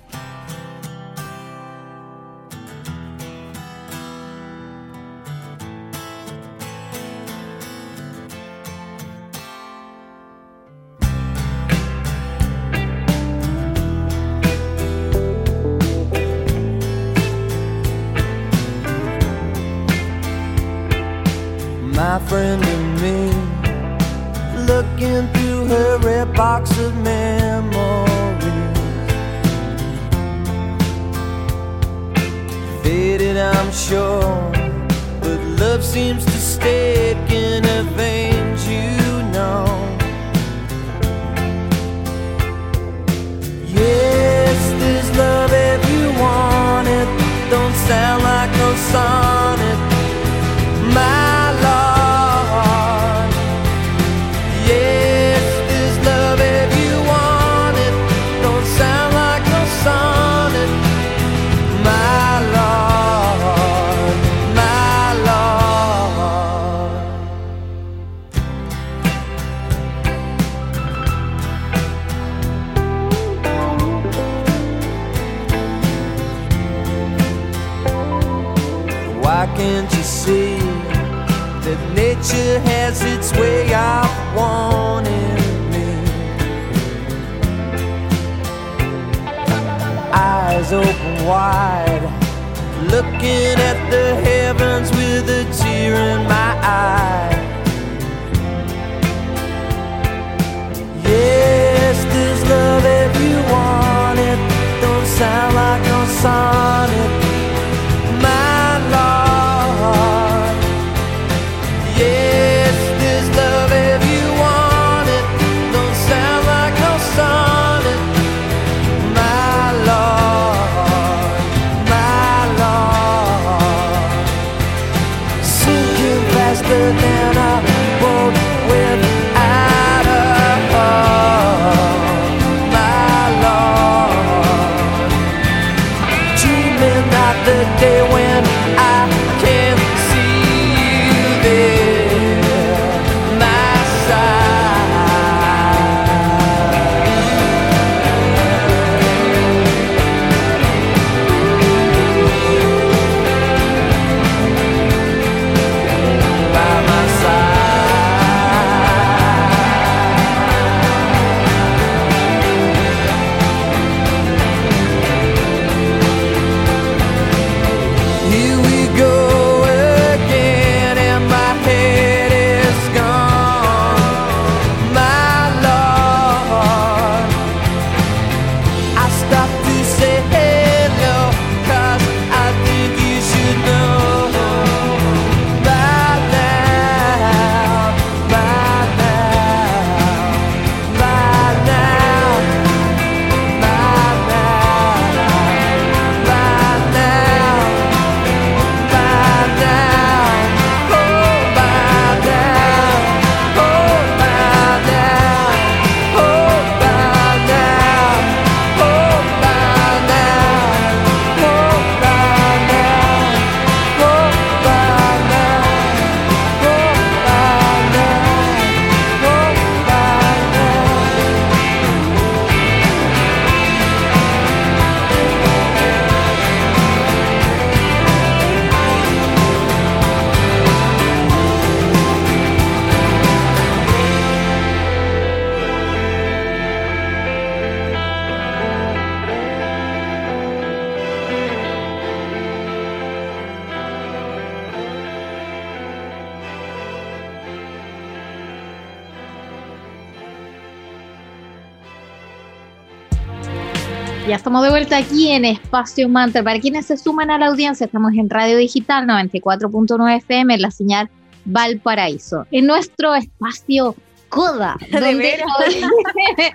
Estamos 254.49 254.65
de 254.65 254.71
vuelta 254.71 254.97
aquí 254.97 255.29
en 255.29 255.45
Espacio 255.45 256.09
Mantra. 256.09 256.43
Para 256.43 256.59
quienes 256.59 256.87
se 256.87 256.97
suman 256.97 257.31
a 257.31 257.37
la 257.37 257.49
audiencia, 257.49 257.85
estamos 257.85 258.15
en 258.15 258.31
Radio 258.31 258.57
Digital 258.57 259.07
94.9 259.07 260.17
FM, 260.17 260.55
en 260.55 260.63
la 260.63 260.71
señal 260.71 261.11
Valparaíso. 261.45 262.47
En 262.51 262.67
nuestro 262.67 263.15
espacio 263.15 263.95
Coda. 264.31 264.79
¿De 264.91 265.01
donde 265.01 265.39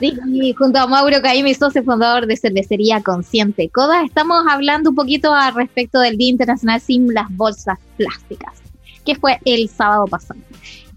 Sí, 0.00 0.54
junto 0.56 0.78
a 0.78 0.86
Mauro 0.86 1.20
Caimi, 1.20 1.52
socio 1.52 1.84
fundador 1.84 2.26
de 2.26 2.38
Cervecería 2.38 3.02
Consciente 3.02 3.68
Coda, 3.68 4.04
estamos 4.04 4.44
hablando 4.48 4.88
un 4.88 4.96
poquito 4.96 5.34
al 5.34 5.54
respecto 5.54 6.00
del 6.00 6.16
Día 6.16 6.30
Internacional 6.30 6.80
sin 6.80 7.12
las 7.12 7.26
bolsas 7.28 7.78
plásticas, 7.98 8.54
que 9.04 9.16
fue 9.16 9.38
el 9.44 9.68
sábado 9.68 10.06
pasado. 10.06 10.40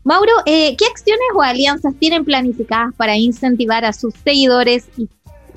Mauro, 0.05 0.31
eh, 0.45 0.77
¿qué 0.77 0.85
acciones 0.85 1.27
o 1.35 1.41
alianzas 1.41 1.93
tienen 1.99 2.23
planificadas 2.23 2.95
para 2.95 3.17
incentivar 3.17 3.83
a 3.83 3.91
sus 3.91 4.13
seguidores 4.23 4.87
y 4.95 5.09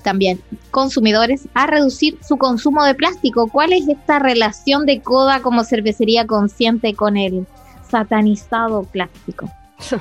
también 0.04 0.40
consumidores 0.70 1.48
a 1.54 1.66
reducir 1.66 2.16
su 2.26 2.36
consumo 2.36 2.84
de 2.84 2.94
plástico? 2.94 3.48
¿Cuál 3.48 3.72
es 3.72 3.88
esta 3.88 4.20
relación 4.20 4.86
de 4.86 5.00
Coda 5.02 5.40
como 5.42 5.64
cervecería 5.64 6.24
consciente 6.28 6.94
con 6.94 7.16
el 7.16 7.46
satanizado 7.90 8.84
plástico? 8.84 9.50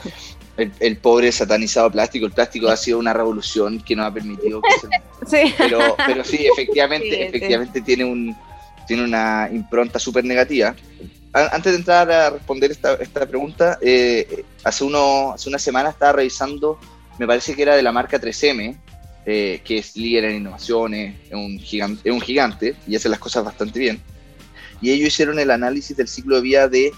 El, 0.56 0.72
el 0.82 0.98
pobre 0.98 1.32
satanizado 1.32 1.90
plástico, 1.90 2.28
el 2.28 2.32
plástico 2.32 2.68
ha 2.68 2.78
sido 2.78 3.00
una 3.00 3.12
revolución 3.12 3.82
que 3.82 3.96
nos 3.96 4.06
ha 4.06 4.14
permitido 4.14 4.62
crecer 4.62 4.92
Sí. 5.26 5.52
pero, 5.58 5.80
pero 6.06 6.24
sí, 6.24 6.46
efectivamente, 6.46 7.10
Sí, 7.10 7.16
sí. 7.16 7.22
efectivamente 7.24 7.82
tiene 7.82 8.06
un 8.06 8.36
tiene 8.86 9.04
una 9.04 9.50
impronta 9.52 9.98
súper 9.98 10.26
negativa. 10.26 10.76
Antes 11.34 11.72
de 11.72 11.78
entrar 11.80 12.12
a 12.12 12.30
responder 12.30 12.70
esta, 12.70 12.94
esta 12.96 13.26
pregunta, 13.26 13.80
eh, 13.82 14.46
hace, 14.64 14.84
uno, 14.84 15.32
hace 15.34 15.50
una 15.50 15.58
semana 15.58 15.90
estaba 15.90 16.12
revisando, 16.12 16.78
me 17.18 17.26
parece 17.26 17.56
que 17.56 17.64
era 17.64 17.76
de 17.76 17.82
la 17.82 17.92
marca 17.92 18.22
3M, 18.22 18.78
eh, 19.26 19.62
que 19.64 19.78
es 19.78 19.96
líder 19.96 20.26
en 20.26 20.38
innovaciones, 20.38 21.18
es 21.30 21.34
un, 21.34 21.60
gigante, 21.60 22.02
es 22.10 22.14
un 22.14 22.22
gigante 22.22 22.76
y 22.88 22.96
hace 22.96 23.10
las 23.10 23.20
cosas 23.20 23.44
bastante 23.46 23.80
bien. 23.80 24.02
Y 24.82 24.92
ellos 24.92 25.08
hicieron 25.08 25.40
el 25.40 25.52
análisis 25.52 25.96
del 25.96 26.08
ciclo 26.08 26.36
de 26.36 26.42
vida 26.42 26.68
de, 26.68 26.92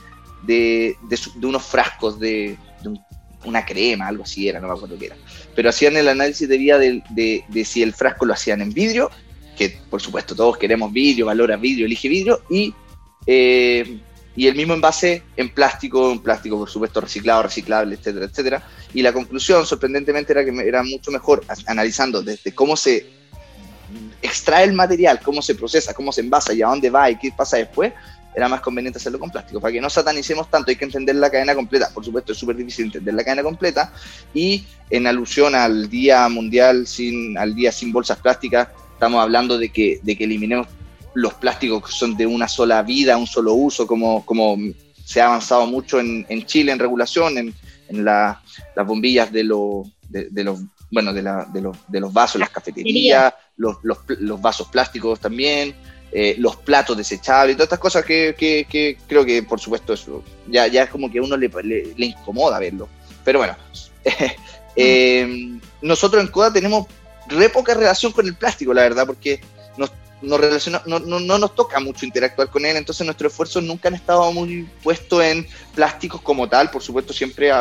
de, 0.44 0.96
de 1.10 1.18
su- 1.18 1.40
de 1.40 1.46
unos 1.48 1.64
frascos 1.64 2.20
de, 2.20 2.58
un- 2.84 3.04
una 3.46 3.64
crema, 3.66 4.08
algo 4.08 4.24
así 4.24 4.48
era, 4.48 4.60
no 4.60 4.68
me 4.68 4.74
acuerdo 4.74 4.98
qué 4.98 5.06
era 5.08 5.16
pero 5.56 5.70
hacían 5.70 5.96
el 5.96 6.08
análisis 6.10 6.50
de 6.50 6.58
vida 6.58 6.78
de 6.80 7.66
si 7.66 7.82
el 7.82 7.94
frasco 7.94 8.26
lo 8.26 8.34
hacían 8.34 8.62
en 8.62 8.74
vidrio, 8.74 9.10
que 9.58 9.78
por 9.90 10.02
supuesto 10.02 10.36
todos 10.36 10.58
queremos 10.58 10.92
vidrio, 10.92 11.28
valora 11.28 11.56
vidrio, 11.56 11.86
elige 11.86 12.10
vidrio, 12.10 12.42
y, 12.50 12.74
eh, 13.26 14.00
y 14.36 14.48
el 14.48 14.56
mismo 14.56 14.74
envase 14.74 15.24
en 15.38 15.50
plástico, 15.50 16.12
en 16.12 16.20
plástico 16.20 16.58
por 16.58 16.70
supuesto 16.70 17.02
reciclado, 17.02 17.44
reciclable, 17.44 17.96
etcétera, 17.96 18.26
etcétera. 18.26 18.64
Y 18.94 19.02
la 19.02 19.14
conclusión, 19.14 19.66
sorprendentemente, 19.66 20.34
era 20.34 20.44
que 20.44 20.52
era 20.68 20.84
mucho 20.84 21.12
mejor 21.12 21.44
analizando 21.68 22.22
desde 22.22 22.54
cómo 22.54 22.76
se 22.76 23.06
extrae 24.22 24.66
el 24.66 24.74
material, 24.74 25.20
cómo 25.24 25.42
se 25.42 25.56
procesa, 25.56 25.94
cómo 25.94 26.12
se 26.12 26.22
envasa 26.22 26.54
y 26.54 26.62
a 26.62 26.68
dónde 26.68 26.90
va 26.90 27.10
y 27.10 27.18
qué 27.18 27.32
pasa 27.36 27.58
después, 27.58 27.94
era 28.36 28.50
más 28.50 28.60
conveniente 28.60 28.98
hacerlo 28.98 29.20
con 29.20 29.32
plástico. 29.32 29.62
Para 29.62 29.72
que 29.72 29.80
no 29.80 29.90
satanicemos 29.90 30.50
tanto, 30.52 30.70
hay 30.70 30.76
que 30.76 30.84
entender 30.84 31.16
la 31.16 31.30
cadena 31.30 31.56
completa. 31.56 31.90
Por 31.94 32.04
supuesto, 32.04 32.34
es 32.34 32.38
súper 32.38 32.58
difícil 32.58 32.86
entender 32.86 33.14
la 33.14 33.24
cadena 33.24 33.44
completa. 33.44 33.94
Y 34.34 34.66
en 34.90 35.08
alusión 35.08 35.56
al 35.56 35.90
Día 35.90 36.28
Mundial 36.28 36.86
sin, 36.86 37.38
al 37.38 37.56
Día 37.56 37.72
sin 37.72 37.94
bolsas 37.94 38.18
plásticas, 38.18 38.68
estamos 38.92 39.22
hablando 39.22 39.58
de 39.58 39.70
que, 39.70 40.00
de 40.04 40.18
que 40.18 40.26
eliminemos 40.26 40.68
los 41.16 41.34
plásticos 41.36 41.86
que 41.86 41.92
son 41.92 42.16
de 42.16 42.26
una 42.28 42.48
sola 42.48 42.84
vida, 42.84 43.18
un 43.18 43.26
solo 43.28 43.54
uso, 43.54 43.88
como, 43.88 44.24
como 44.26 44.58
se 45.04 45.22
ha 45.22 45.28
avanzado 45.28 45.66
mucho 45.66 46.00
en, 46.00 46.26
en 46.30 46.46
Chile 46.46 46.72
en 46.72 46.80
regulación, 46.80 47.38
en, 47.38 47.54
en 47.90 48.06
la- 48.06 48.42
las 48.76 48.86
bombillas 48.86 49.32
de, 49.32 49.44
los 49.44 49.88
de, 50.10 50.28
de 50.30 50.44
los 50.44 50.60
bueno 50.92 51.12
de, 51.14 51.22
la- 51.24 51.46
de 51.46 51.62
los, 51.62 51.78
de 51.88 52.00
los 52.00 52.14
vasos, 52.14 52.40
las 52.40 52.50
cafeterías, 52.50 53.34
los, 53.58 53.78
los, 53.84 54.42
vasos 54.42 54.68
plásticos 54.68 55.20
también, 55.20 55.74
eh, 56.12 56.36
los 56.38 56.56
platos 56.58 56.96
desechables 56.96 57.54
y 57.54 57.58
todas 57.58 57.68
estas 57.68 57.80
cosas 57.80 58.06
que, 58.06 58.36
que- 58.38 58.66
que 58.70 58.98
creo 59.08 59.26
que, 59.26 59.42
por 59.44 59.60
supuesto, 59.60 59.94
eso 59.94 60.24
ya, 60.48 60.68
ya 60.68 60.84
es 60.84 60.90
como 60.90 61.10
que 61.12 61.20
a 61.20 61.24
uno 61.24 61.36
le, 61.38 61.50
le- 61.64 61.94
le 61.96 62.06
incomoda 62.06 62.60
verlo. 62.60 62.88
Pero 63.24 63.40
bueno, 63.40 63.56
eh, 64.76 65.58
nosotros 65.82 66.24
en 66.24 66.30
CODA 66.30 66.54
tenemos 66.54 66.88
re 67.28 67.50
poca 67.50 67.74
relación 67.74 68.12
con 68.12 68.26
el 68.28 68.36
plástico, 68.36 68.74
la 68.74 68.84
verdad, 68.84 69.06
porque 69.08 69.40
nos, 69.78 69.92
nos 70.26 70.40
relaciona- 70.40 70.82
no, 70.86 71.00
no- 71.00 71.20
no 71.20 71.38
nos 71.38 71.56
toca 71.56 71.80
mucho 71.80 72.06
interactuar 72.06 72.50
con 72.50 72.66
él, 72.66 72.76
entonces 72.76 73.06
nuestros 73.06 73.32
esfuerzos 73.32 73.64
nunca 73.64 73.88
han 73.88 73.96
estado 73.96 74.32
muy 74.32 74.68
puestos 74.84 75.24
en 75.24 75.48
plásticos 75.74 76.22
como 76.22 76.48
tal, 76.50 76.70
por 76.72 76.82
supuesto 76.82 77.14
siempre 77.14 77.52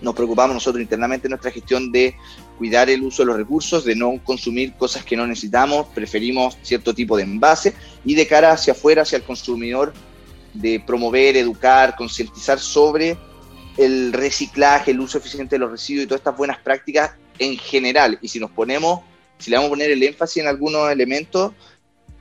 nos 0.00 0.14
preocupamos 0.14 0.54
nosotros 0.54 0.82
internamente 0.82 1.26
en 1.28 1.30
nuestra 1.30 1.50
gestión 1.50 1.90
de 1.92 2.14
cuidar 2.58 2.90
el 2.90 3.02
uso 3.02 3.22
de 3.22 3.26
los 3.26 3.36
recursos, 3.36 3.84
de 3.84 3.94
no 3.96 4.20
consumir 4.22 4.74
cosas 4.74 5.04
que 5.04 5.16
no 5.16 5.26
necesitamos, 5.26 5.86
preferimos 5.94 6.56
cierto 6.62 6.94
tipo 6.94 7.16
de 7.16 7.22
envase 7.22 7.74
y 8.04 8.14
de 8.14 8.26
cara 8.26 8.52
hacia 8.52 8.72
afuera, 8.74 9.02
hacia 9.02 9.16
el 9.16 9.22
consumidor, 9.22 9.92
de 10.52 10.78
promover, 10.86 11.36
educar, 11.36 11.96
concientizar 11.96 12.60
sobre 12.60 13.16
el 13.76 14.12
reciclaje, 14.12 14.92
el 14.92 15.00
uso 15.00 15.18
eficiente 15.18 15.56
de 15.56 15.60
los 15.60 15.70
residuos 15.70 16.04
y 16.04 16.06
todas 16.06 16.20
estas 16.20 16.36
buenas 16.36 16.58
prácticas 16.58 17.12
en 17.38 17.56
general. 17.56 18.18
Y 18.22 18.28
si 18.28 18.38
nos 18.38 18.50
ponemos, 18.52 19.00
si 19.38 19.50
le 19.50 19.56
vamos 19.56 19.68
a 19.68 19.70
poner 19.70 19.90
el 19.90 20.02
énfasis 20.02 20.42
en 20.42 20.48
algunos 20.48 20.90
elementos, 20.92 21.52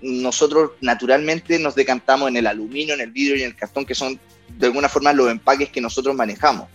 nosotros 0.04 0.72
naturalmente 0.82 1.58
nos 1.60 1.76
decantamos 1.76 2.30
en 2.30 2.38
el 2.38 2.48
aluminio, 2.48 2.94
en 2.94 3.02
el 3.02 3.12
vidrio 3.12 3.38
y 3.38 3.42
en 3.42 3.48
el 3.48 3.56
cartón, 3.56 3.86
que 3.86 3.96
son 3.96 4.20
de 4.50 4.68
alguna 4.68 4.90
forma 4.90 5.14
los 5.14 5.32
empaques 5.32 5.70
que 5.70 5.82
nosotros 5.82 6.14
manejamos. 6.14 6.68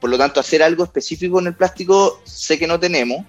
Por 0.00 0.10
lo 0.10 0.18
tanto, 0.18 0.40
hacer 0.40 0.62
algo 0.62 0.84
específico 0.84 1.40
en 1.40 1.48
el 1.48 1.54
plástico 1.54 2.20
sé 2.24 2.58
que 2.58 2.66
no 2.66 2.78
tenemos. 2.78 3.24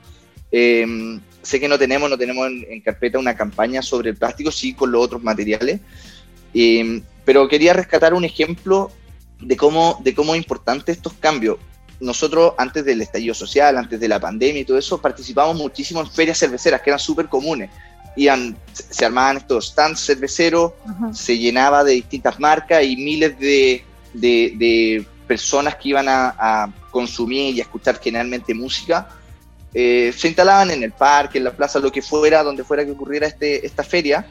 Eh, 0.52 1.20
sé 1.42 1.60
que 1.62 1.68
no 1.70 1.80
tenemos, 1.80 2.10
no 2.10 2.18
tenemos 2.18 2.48
en, 2.48 2.82
carpeta 2.82 3.18
una 3.18 3.36
campaña 3.36 3.82
sobre 3.82 4.10
el 4.10 4.18
plástico, 4.18 4.52
sí 4.52 4.74
con 4.74 4.92
los 4.92 5.04
otros 5.04 5.24
materiales. 5.24 5.80
Eh, 6.54 7.02
pero 7.24 7.48
quería 7.48 7.74
rescatar 7.74 8.14
un 8.14 8.26
ejemplo 8.26 8.92
de 9.40 9.56
cómo, 9.56 10.00
de 10.04 10.14
cómo 10.14 10.36
importante 10.36 10.92
estos 10.92 11.14
cambios. 11.14 11.58
Nosotros, 12.00 12.54
antes 12.58 12.86
del 12.86 13.02
estallido 13.02 13.34
social, 13.34 13.78
antes 13.78 14.00
de 14.00 14.08
la 14.08 14.20
pandemia 14.20 14.62
y 14.62 14.66
todo 14.66 14.78
eso, 14.78 15.02
participamos 15.02 15.56
muchísimo 15.56 16.02
en 16.02 16.12
ferias 16.12 16.38
cerveceras 16.38 16.82
que 16.82 16.90
eran 16.90 17.00
súper 17.00 17.28
comunes. 17.28 17.72
Iban, 18.18 18.58
se, 18.74 19.06
armaban 19.06 19.38
estos 19.38 19.68
stands 19.68 20.06
cerveceros, 20.06 20.74
se 21.14 21.38
llenaba 21.38 21.84
de 21.84 21.94
distintas 21.94 22.40
marcas 22.40 22.84
y 22.84 22.96
miles 22.98 23.38
de, 23.40 23.84
de- 24.14 24.54
de 24.58 25.06
personas 25.28 25.76
que 25.76 25.90
iban 25.90 26.08
a, 26.10 26.36
a 26.38 26.74
consumir 26.92 27.56
y 27.56 27.60
a 27.60 27.64
escuchar 27.64 28.00
generalmente 28.02 28.54
música 28.54 29.10
eh, 29.74 30.12
se 30.18 30.30
instalaban 30.30 30.72
en 30.72 30.82
el 30.82 30.92
parque, 30.94 31.38
en 31.38 31.44
la 31.44 31.52
plaza, 31.52 31.80
lo 31.80 31.92
que 31.92 32.02
fuera, 32.02 32.42
donde 32.42 32.64
fuera 32.64 32.84
que 32.86 32.92
ocurriera 32.92 33.28
este, 33.28 33.64
esta 33.66 33.84
feria, 33.84 34.26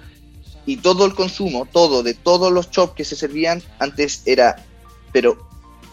y 0.64 0.78
todo 0.78 1.04
el 1.06 1.14
consumo, 1.14 1.66
todo, 1.70 2.02
de 2.02 2.14
todos 2.14 2.50
los 2.50 2.70
chops 2.70 2.94
que 2.94 3.04
se 3.04 3.14
servían 3.14 3.62
antes 3.78 4.22
era, 4.24 4.56
pero 5.12 5.36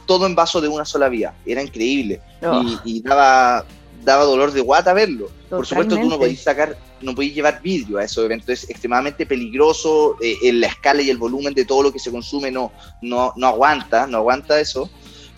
todo 0.07 0.25
en 0.25 0.33
vaso 0.33 0.59
de 0.61 0.69
una 0.69 0.85
sola 0.85 1.07
vía, 1.09 1.35
era 1.45 1.61
increíble, 1.61 2.21
Oh, 2.41 2.61
y, 2.63 2.79
y 2.97 3.01
daba, 3.01 3.65
daba 4.03 4.23
dolor 4.23 4.51
de 4.51 4.61
guata 4.61 4.93
verlo. 4.93 5.29
Por 5.49 5.65
supuesto, 5.65 5.95
tú 5.95 6.01
no 6.01 6.09
Totalmente. 6.09 6.25
podías 6.25 6.43
sacar, 6.43 6.77
no 7.01 7.15
podías 7.15 7.35
llevar 7.35 7.61
vidrio 7.61 7.97
a 7.97 8.03
esos 8.03 8.25
eventos, 8.25 8.49
es 8.49 8.69
extremadamente 8.69 9.25
peligroso, 9.25 10.17
eh, 10.21 10.37
en 10.43 10.61
la 10.61 10.67
escala 10.67 11.01
y 11.01 11.09
el 11.09 11.17
volumen 11.17 11.53
de 11.53 11.65
todo 11.65 11.83
lo 11.83 11.91
que 11.91 11.99
se 11.99 12.11
consume 12.11 12.51
no, 12.51 12.71
no, 13.01 13.33
no 13.35 13.47
aguanta, 13.47 14.07
no 14.07 14.17
aguanta 14.17 14.59
eso, 14.59 14.89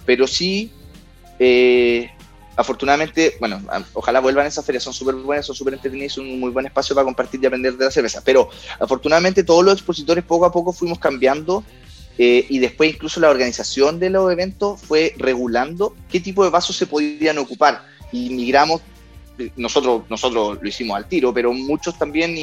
pero 0.06 0.28
sí, 0.28 0.72
eh, 1.40 2.10
afortunadamente, 2.56 3.36
bueno, 3.40 3.62
ojalá 3.94 4.20
vuelvan 4.20 4.48
esas 4.48 4.66
ferias, 4.66 4.84
son 4.84 4.94
súper 4.94 5.16
buenas, 5.16 5.46
son 5.46 5.56
súper 5.56 5.74
entretenidas, 5.74 6.14
son 6.14 6.28
un 6.28 6.40
muy 6.40 6.52
buen 6.52 6.66
espacio 6.66 6.96
para 6.96 7.06
compartir 7.06 7.42
y 7.44 7.46
aprender 7.46 7.76
de 7.76 7.86
la 7.86 7.92
cerveza, 7.92 8.22
pero 8.24 8.50
afortunadamente 8.80 9.44
todos 9.44 9.64
los 9.64 9.74
expositores 9.74 10.24
poco 10.24 10.46
a 10.46 10.52
poco 10.52 10.72
fuimos 10.72 11.00
cambiando 11.00 11.64
eh, 12.18 12.46
y 12.50 12.60
después 12.60 12.94
incluso 12.94 13.20
la 13.20 13.30
organización 13.30 14.00
de 14.00 14.10
los 14.10 14.32
eventos 14.32 14.82
fue 14.82 15.14
regulando 15.18 15.96
qué 16.10 16.22
tipo 16.22 16.46
de 16.46 16.50
vasos 16.50 16.78
se 16.78 16.88
podían 16.88 17.38
ocupar 17.38 17.84
y 18.16 18.30
migramos 18.30 18.82
nosotros, 19.58 20.04
nosotros 20.10 20.60
lo 20.62 20.68
hicimos 20.68 20.96
al 20.96 21.08
tiro, 21.08 21.34
pero 21.34 21.52
muchos 21.54 21.98
también 21.98 22.36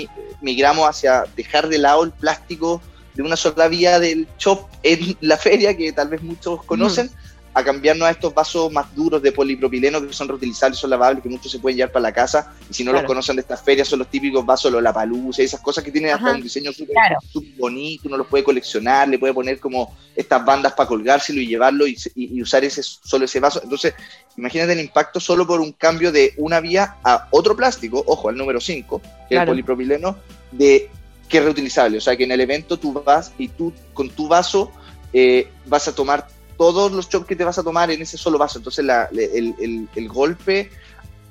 migramos 0.42 0.86
hacia 0.86 1.24
dejar 1.34 1.68
de 1.68 1.78
lado 1.78 2.04
el 2.04 2.10
plástico 2.10 2.82
de 3.14 3.22
una 3.22 3.36
sola 3.36 3.68
vía 3.68 3.98
del 3.98 4.28
shop 4.38 4.66
en 4.82 5.16
la 5.20 5.36
feria, 5.36 5.76
que 5.76 5.92
tal 5.92 6.08
vez 6.08 6.22
muchos 6.22 6.62
conocen, 6.64 7.10
a 7.54 7.62
cambiarnos 7.62 8.08
a 8.08 8.10
estos 8.12 8.32
vasos 8.32 8.72
más 8.72 8.94
duros 8.94 9.20
de 9.22 9.30
polipropileno 9.32 10.00
que 10.06 10.12
son 10.12 10.26
reutilizables, 10.28 10.78
son 10.78 10.88
lavables, 10.90 11.22
que 11.22 11.28
muchos 11.28 11.52
se 11.52 11.58
pueden 11.58 11.76
llevar 11.76 11.92
para 11.92 12.04
la 12.04 12.12
casa. 12.12 12.54
Y 12.70 12.72
si 12.74 12.82
no 12.82 12.90
Claro. 12.92 13.02
los 13.02 13.08
conocen 13.10 13.36
de 13.36 13.42
estas 13.42 13.60
ferias, 13.62 13.88
son 13.88 13.98
los 13.98 14.08
típicos 14.08 14.44
vasos, 14.46 14.72
los 14.72 14.80
Lollapalooza, 14.82 15.42
esas 15.42 15.60
cosas 15.60 15.84
que 15.84 15.90
tienen 15.92 16.12
hasta 16.12 16.32
un 16.32 16.42
diseño 16.42 16.72
súper 16.72 16.94
Claro. 16.94 17.16
bonito, 17.58 18.08
uno 18.08 18.16
los 18.16 18.26
puede 18.26 18.42
coleccionar, 18.44 19.08
le 19.08 19.18
puede 19.18 19.34
poner 19.34 19.60
como 19.60 19.94
estas 20.16 20.44
bandas 20.44 20.72
para 20.72 20.88
colgárselo 20.88 21.40
y 21.40 21.46
llevarlo 21.46 21.86
y, 21.86 21.96
y- 22.14 22.38
y 22.38 22.42
usar 22.42 22.64
ese 22.64 22.82
solo 22.82 23.26
ese 23.26 23.38
vaso. 23.40 23.60
Entonces, 23.62 23.94
imagínate 24.36 24.72
el 24.72 24.80
impacto 24.80 25.20
solo 25.20 25.46
por 25.46 25.60
un 25.60 25.72
cambio 25.72 26.10
de 26.10 26.32
una 26.38 26.60
vía 26.60 26.96
a 27.04 27.28
otro 27.30 27.54
plástico, 27.56 28.02
ojo, 28.06 28.28
al 28.30 28.36
número 28.36 28.60
5, 28.60 29.00
que 29.28 29.34
es 29.34 29.40
el 29.40 29.46
polipropileno, 29.46 30.16
de 30.50 30.88
que 31.28 31.38
es 31.38 31.44
reutilizable. 31.44 31.98
O 31.98 32.00
sea, 32.00 32.16
que 32.16 32.24
en 32.24 32.32
el 32.32 32.40
evento 32.40 32.78
tú 32.78 32.92
vas 32.92 33.32
y 33.38 33.48
tú 33.48 33.72
con 33.94 34.08
tu 34.10 34.28
vaso 34.28 34.70
eh, 35.14 35.48
vas 35.66 35.86
a 35.88 35.94
tomar 35.94 36.26
todos 36.56 36.92
los 36.92 37.08
chops 37.08 37.26
que 37.26 37.36
te 37.36 37.44
vas 37.44 37.58
a 37.58 37.62
tomar 37.62 37.90
en 37.90 38.02
ese 38.02 38.16
solo 38.18 38.38
vaso. 38.38 38.58
Entonces, 38.58 38.84
la- 38.84 39.08
el, 39.12 39.54
el- 39.58 39.88
el 39.94 40.08
golpe 40.08 40.70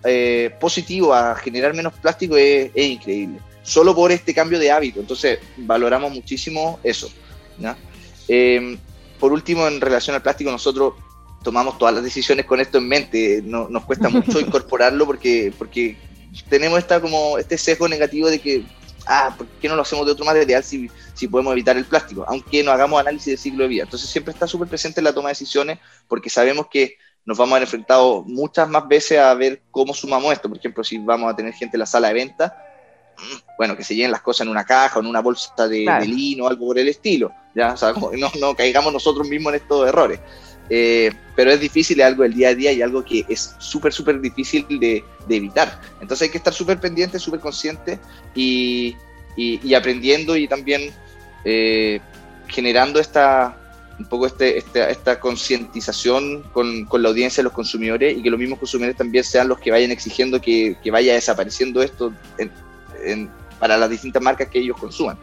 eh, 0.03 0.55
positivo 0.59 1.13
a 1.13 1.35
generar 1.35 1.73
menos 1.75 1.93
plástico 1.93 2.35
es, 2.37 2.71
es 2.73 2.85
increíble. 2.87 3.39
Solo 3.63 3.93
por 3.93 4.11
este 4.11 4.33
cambio 4.33 4.57
de 4.59 4.71
hábito. 4.71 4.99
Entonces, 4.99 5.39
valoramos 5.57 6.11
muchísimo 6.11 6.79
eso. 6.83 7.09
Eh, 8.27 8.77
por 9.19 9.31
último, 9.31 9.67
en 9.67 9.79
relación 9.81 10.15
al 10.15 10.21
plástico, 10.21 10.51
nosotros 10.51 10.93
tomamos 11.43 11.77
todas 11.77 11.93
las 11.93 12.03
decisiones 12.03 12.45
con 12.45 12.59
esto 12.59 12.77
en 12.79 12.87
mente. 12.87 13.41
No- 13.43 13.69
nos 13.69 13.85
cuesta 13.85 14.09
mucho 14.09 14.39
incorporarlo 14.39 15.05
porque, 15.05 15.53
porque 15.57 15.97
tenemos 16.49 16.79
esta, 16.79 16.99
como 16.99 17.37
este 17.37 17.57
sesgo 17.57 17.87
negativo 17.87 18.29
de 18.29 18.39
que, 18.39 18.63
ah, 19.11 19.35
¿por 19.37 19.45
qué 19.47 19.67
no 19.67 19.75
lo 19.75 19.81
hacemos 19.81 20.05
de 20.05 20.13
otro 20.13 20.25
material 20.25 20.63
si, 20.63 20.89
si 21.13 21.27
podemos 21.27 21.51
evitar 21.51 21.75
el 21.75 21.85
plástico? 21.85 22.23
Aunque 22.27 22.63
no 22.63 22.71
hagamos 22.71 22.99
análisis 22.99 23.33
de 23.33 23.37
ciclo 23.37 23.63
de 23.63 23.69
vida. 23.69 23.83
Entonces 23.83 24.09
siempre 24.09 24.33
está 24.33 24.47
súper 24.47 24.69
presente 24.69 25.01
en 25.01 25.03
la 25.03 25.13
toma 25.13 25.29
de 25.29 25.33
decisiones 25.33 25.79
porque 26.07 26.29
sabemos 26.29 26.67
que 26.71 26.97
nos 27.25 27.37
vamos 27.37 27.51
a 27.51 27.55
ver 27.55 27.63
enfrentados 27.63 28.25
muchas 28.25 28.67
más 28.69 28.87
veces 28.87 29.19
a 29.19 29.33
ver 29.33 29.61
cómo 29.69 29.93
sumamos 29.93 30.31
esto. 30.31 30.47
Por 30.47 30.57
ejemplo, 30.57 30.83
si 30.83 30.97
vamos 30.97 31.31
a 31.31 31.35
tener 31.35 31.53
gente 31.53 31.75
en 31.75 31.79
la 31.79 31.85
sala 31.85 32.07
de 32.07 32.13
venta, 32.15 32.57
mm, 33.17 33.55
bueno, 33.57 33.75
que 33.75 33.83
se 33.83 33.95
llenen 33.95 34.11
las 34.11 34.21
cosas 34.21 34.45
en 34.45 34.51
una 34.51 34.63
caja 34.63 34.97
o 34.97 35.01
en 35.01 35.07
una 35.07 35.19
bolsa 35.19 35.67
de, 35.67 35.83
Claro. 35.83 36.01
de 36.03 36.07
lino 36.07 36.45
o 36.45 36.47
algo 36.47 36.67
por 36.67 36.79
el 36.79 36.87
estilo. 36.87 37.31
¿ya? 37.53 37.73
O 37.73 37.77
sea, 37.77 37.93
como 37.93 38.11
no, 38.13 38.31
no 38.39 38.55
caigamos 38.55 38.93
nosotros 38.93 39.27
mismos 39.27 39.53
en 39.53 39.59
estos 39.61 39.87
errores. 39.87 40.19
Eh, 40.73 41.11
pero 41.35 41.51
es 41.51 41.59
difícil, 41.59 41.99
es 41.99 42.05
algo 42.05 42.23
del 42.23 42.33
día 42.33 42.47
a 42.49 42.55
día 42.55 42.71
y 42.71 42.81
algo 42.81 43.03
que 43.03 43.25
es 43.27 43.55
súper, 43.59 43.91
súper 43.91 44.21
difícil 44.21 44.65
de, 44.79 45.03
de 45.27 45.35
evitar. 45.35 45.81
Entonces 45.99 46.27
hay 46.27 46.29
que 46.31 46.37
estar 46.37 46.53
súper 46.53 46.79
pendiente, 46.79 47.19
súper 47.19 47.41
consciente 47.41 47.99
y, 48.33 48.95
y- 49.35 49.59
y 49.67 49.73
aprendiendo 49.73 50.37
y 50.37 50.47
también 50.47 50.91
eh, 51.43 51.99
generando 52.47 53.01
esta 53.01 53.57
un 53.99 54.05
poco 54.05 54.25
este, 54.27 54.57
esta, 54.57 54.89
esta 54.89 55.19
concientización 55.19 56.43
con, 56.53 56.85
con 56.85 57.03
la 57.03 57.09
audiencia 57.09 57.41
de 57.41 57.45
los 57.45 57.53
consumidores 57.53 58.17
y 58.17 58.23
que 58.23 58.29
los 58.29 58.39
mismos 58.39 58.57
consumidores 58.57 58.97
también 58.97 59.23
sean 59.25 59.47
los 59.49 59.59
que 59.59 59.71
vayan 59.71 59.91
exigiendo 59.91 60.39
que, 60.41 60.77
que 60.81 60.89
vaya 60.89 61.13
desapareciendo 61.13 61.81
esto 61.83 62.13
en- 62.37 62.51
en- 63.03 63.29
para 63.59 63.77
las 63.77 63.89
distintas 63.89 64.23
marcas 64.23 64.47
que 64.47 64.59
ellos 64.59 64.77
consuman. 64.79 65.17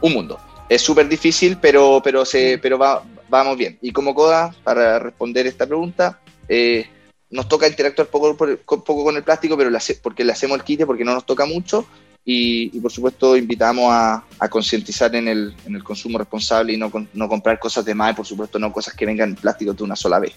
Un 0.00 0.12
mundo. 0.12 0.38
Es 0.68 0.82
súper 0.82 1.08
difícil, 1.08 1.56
pero, 1.58 2.00
pero, 2.04 2.24
se, 2.24 2.58
pero 2.58 2.76
va, 2.76 3.02
vamos 3.34 3.58
bien. 3.58 3.78
Y 3.82 3.92
como 3.92 4.14
CODA, 4.14 4.54
para 4.62 4.98
responder 4.98 5.46
esta 5.46 5.66
pregunta, 5.66 6.20
eh, 6.48 6.86
nos 7.30 7.48
toca 7.48 7.66
interactuar 7.66 8.08
poco, 8.08 8.36
poco 8.36 9.04
con 9.04 9.16
el 9.16 9.24
plástico, 9.24 9.56
pero 9.56 9.70
porque 10.02 10.24
le 10.24 10.32
hacemos 10.32 10.56
el 10.56 10.64
quite, 10.64 10.86
porque 10.86 11.04
no 11.04 11.14
nos 11.14 11.26
toca 11.26 11.44
mucho. 11.44 11.86
Y, 12.26 12.80
por 12.80 12.90
supuesto 12.90 13.36
invitamos 13.36 13.86
a, 13.90 14.24
concientizar 14.48 15.14
en 15.14 15.28
el, 15.28 15.54
consumo 15.82 16.16
responsable 16.16 16.72
y 16.72 16.76
no, 16.78 16.90
no 17.12 17.28
comprar 17.28 17.58
cosas 17.58 17.84
de 17.84 17.94
más, 17.94 18.12
y 18.12 18.16
por 18.16 18.26
supuesto 18.26 18.58
no 18.58 18.72
cosas 18.72 18.94
que 18.94 19.04
vengan 19.04 19.30
en 19.30 19.36
plástico 19.36 19.74
de 19.74 19.82
una 19.82 19.96
sola 19.96 20.18
vez. 20.18 20.34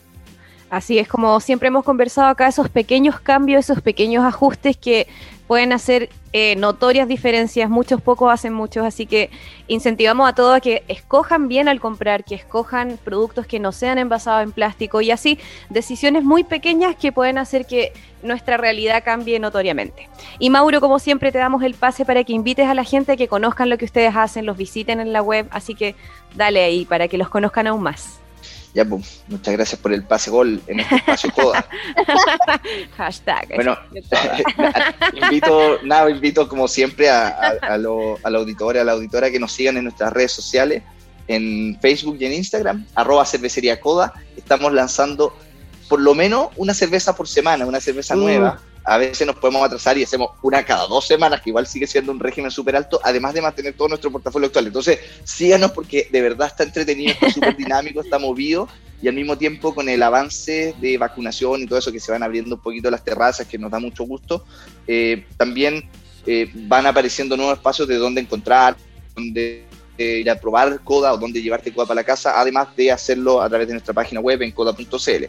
Así 0.70 1.00
es 1.00 1.08
como 1.08 1.40
siempre 1.40 1.70
hemos 1.70 1.86
conversado 1.86 2.28
acá, 2.28 2.48
esos 2.48 2.70
pequeños 2.70 3.20
cambios, 3.20 3.62
esos 3.70 3.82
pequeños 3.82 4.26
ajustes 4.26 4.76
que 4.76 5.08
pueden 5.48 5.72
hacer 5.72 6.10
eh, 6.34 6.58
notorias 6.58 7.08
diferencias, 7.08 7.70
muchos 7.70 8.02
pocos 8.02 8.32
hacen 8.32 8.54
muchos, 8.54 8.86
así 8.86 9.06
que 9.06 9.30
incentivamos 9.70 10.28
a 10.28 10.36
todos 10.36 10.58
a 10.58 10.60
que 10.60 10.84
escojan 10.90 11.48
bien 11.48 11.70
al 11.70 11.80
comprar, 11.80 12.26
que 12.26 12.36
escojan 12.36 13.00
productos 13.02 13.48
que 13.48 13.60
no 13.60 13.72
sean 13.72 13.98
envasados 13.98 14.44
en 14.44 14.52
plástico 14.52 15.00
y 15.00 15.10
así 15.10 15.40
decisiones 15.70 16.26
muy 16.26 16.44
pequeñas 16.44 16.98
que 16.98 17.14
pueden 17.14 17.38
hacer 17.38 17.66
que 17.66 17.94
nuestra 18.22 18.58
realidad 18.58 19.04
cambie 19.06 19.40
notoriamente. 19.40 20.10
Y 20.38 20.50
Mauro, 20.50 20.82
como 20.82 21.00
siempre, 21.00 21.32
te 21.32 21.38
damos 21.38 21.64
el 21.64 21.76
pase 21.76 22.04
para 22.04 22.26
que 22.26 22.34
invites 22.34 22.68
a 22.68 22.74
la 22.74 22.84
gente 22.84 23.14
a 23.14 23.18
que 23.18 23.30
conozcan 23.30 23.70
lo 23.70 23.78
que 23.78 23.86
ustedes 23.86 24.14
hacen, 24.18 24.46
los 24.46 24.58
visiten 24.58 25.00
en 25.00 25.14
la 25.14 25.22
web, 25.22 25.48
así 25.52 25.76
que 25.76 25.96
dale 26.36 26.62
ahí 26.62 26.84
para 26.84 27.08
que 27.08 27.18
los 27.18 27.30
conozcan 27.30 27.68
aún 27.68 27.84
más. 27.84 28.20
Ya, 28.78 28.86
pues, 28.86 29.24
muchas 29.28 29.56
gracias 29.56 29.82
por 29.82 29.92
el 29.92 30.04
pase 30.04 30.30
gol 30.30 30.62
en 30.68 30.82
este 30.82 30.98
espacio 30.98 31.32
Coda. 31.34 31.68
Hashtag. 32.96 33.56
Bueno, 33.56 33.76
invito, 35.14 35.80
nada, 35.82 36.08
invito 36.12 36.48
como 36.48 36.68
siempre 36.68 37.10
a, 37.10 37.28
a, 37.30 37.48
a, 37.74 37.78
lo, 37.80 38.20
a 38.22 38.30
la 38.30 38.38
auditoria, 38.38 38.84
a 38.84 38.86
la 38.86 38.92
auditora 38.92 39.32
que 39.32 39.40
nos 39.40 39.52
sigan 39.52 39.78
en 39.78 39.86
nuestras 39.86 40.14
redes 40.14 40.32
sociales, 40.32 40.84
en 41.28 41.76
Facebook 41.82 42.18
y 42.20 42.26
en 42.26 42.34
Instagram, 42.34 42.86
arroba 42.94 43.26
cervecería 43.26 43.82
Coda. 43.82 44.14
Estamos 44.38 44.72
lanzando 44.72 45.36
por 45.90 46.00
lo 46.00 46.14
menos 46.14 46.50
una 46.56 46.76
cerveza 46.76 47.16
por 47.16 47.28
semana, 47.28 47.66
una 47.66 47.82
cerveza 47.82 48.16
Uh. 48.16 48.20
nueva. 48.20 48.62
A 48.88 48.98
veces 48.98 49.28
nos 49.28 49.36
podemos 49.36 49.66
atrasar 49.66 49.98
y 49.98 50.04
hacemos 50.04 50.32
una 50.42 50.64
cada 50.64 50.88
dos 50.88 51.06
semanas, 51.06 51.42
que 51.42 51.50
igual 51.50 51.68
sigue 51.68 51.86
siendo 51.88 52.12
un 52.12 52.20
régimen 52.20 52.50
súper 52.50 52.76
alto, 52.76 53.02
además 53.04 53.34
de 53.34 53.42
mantener 53.42 53.74
todo 53.74 53.90
nuestro 53.90 54.12
portafolio 54.12 54.48
actual. 54.48 54.68
Entonces, 54.68 55.00
síganos 55.26 55.72
porque 55.72 56.08
de 56.10 56.22
verdad 56.22 56.48
está 56.48 56.64
entretenido, 56.64 57.12
está 57.12 57.30
súper 57.30 57.58
dinámico, 57.58 58.00
está 58.02 58.18
movido 58.18 58.70
y 59.02 59.08
al 59.08 59.14
mismo 59.14 59.38
tiempo 59.38 59.76
con 59.76 59.90
el 59.90 60.02
avance 60.02 60.74
de 60.80 60.98
vacunación 60.98 61.62
y 61.62 61.68
todo 61.68 61.80
eso 61.80 61.92
que 61.92 62.00
se 62.00 62.12
van 62.12 62.24
abriendo 62.24 62.56
un 62.56 62.62
poquito 62.62 62.90
las 62.90 63.04
terrazas, 63.04 63.46
que 63.46 63.58
nos 63.58 63.70
da 63.70 63.80
mucho 63.80 64.04
gusto, 64.06 64.46
eh, 64.88 65.26
también 65.38 65.88
eh, 66.26 66.50
van 66.54 66.86
apareciendo 66.88 67.38
nuevos 67.38 67.58
espacios 67.58 67.88
de 67.88 67.96
dónde 67.96 68.22
encontrar, 68.22 68.76
dónde 69.16 69.66
eh, 69.98 70.20
ir 70.20 70.30
a 70.30 70.40
probar 70.40 70.80
Coda 70.84 71.14
o 71.14 71.18
dónde 71.18 71.42
llevarte 71.42 71.74
Coda 71.74 71.88
para 71.88 72.02
la 72.02 72.06
casa, 72.06 72.40
además 72.40 72.70
de 72.76 72.92
hacerlo 72.92 73.42
a 73.42 73.50
través 73.50 73.68
de 73.68 73.74
nuestra 73.74 73.94
página 73.94 74.20
web 74.20 74.42
en 74.42 74.52
coda.cl. 74.52 75.26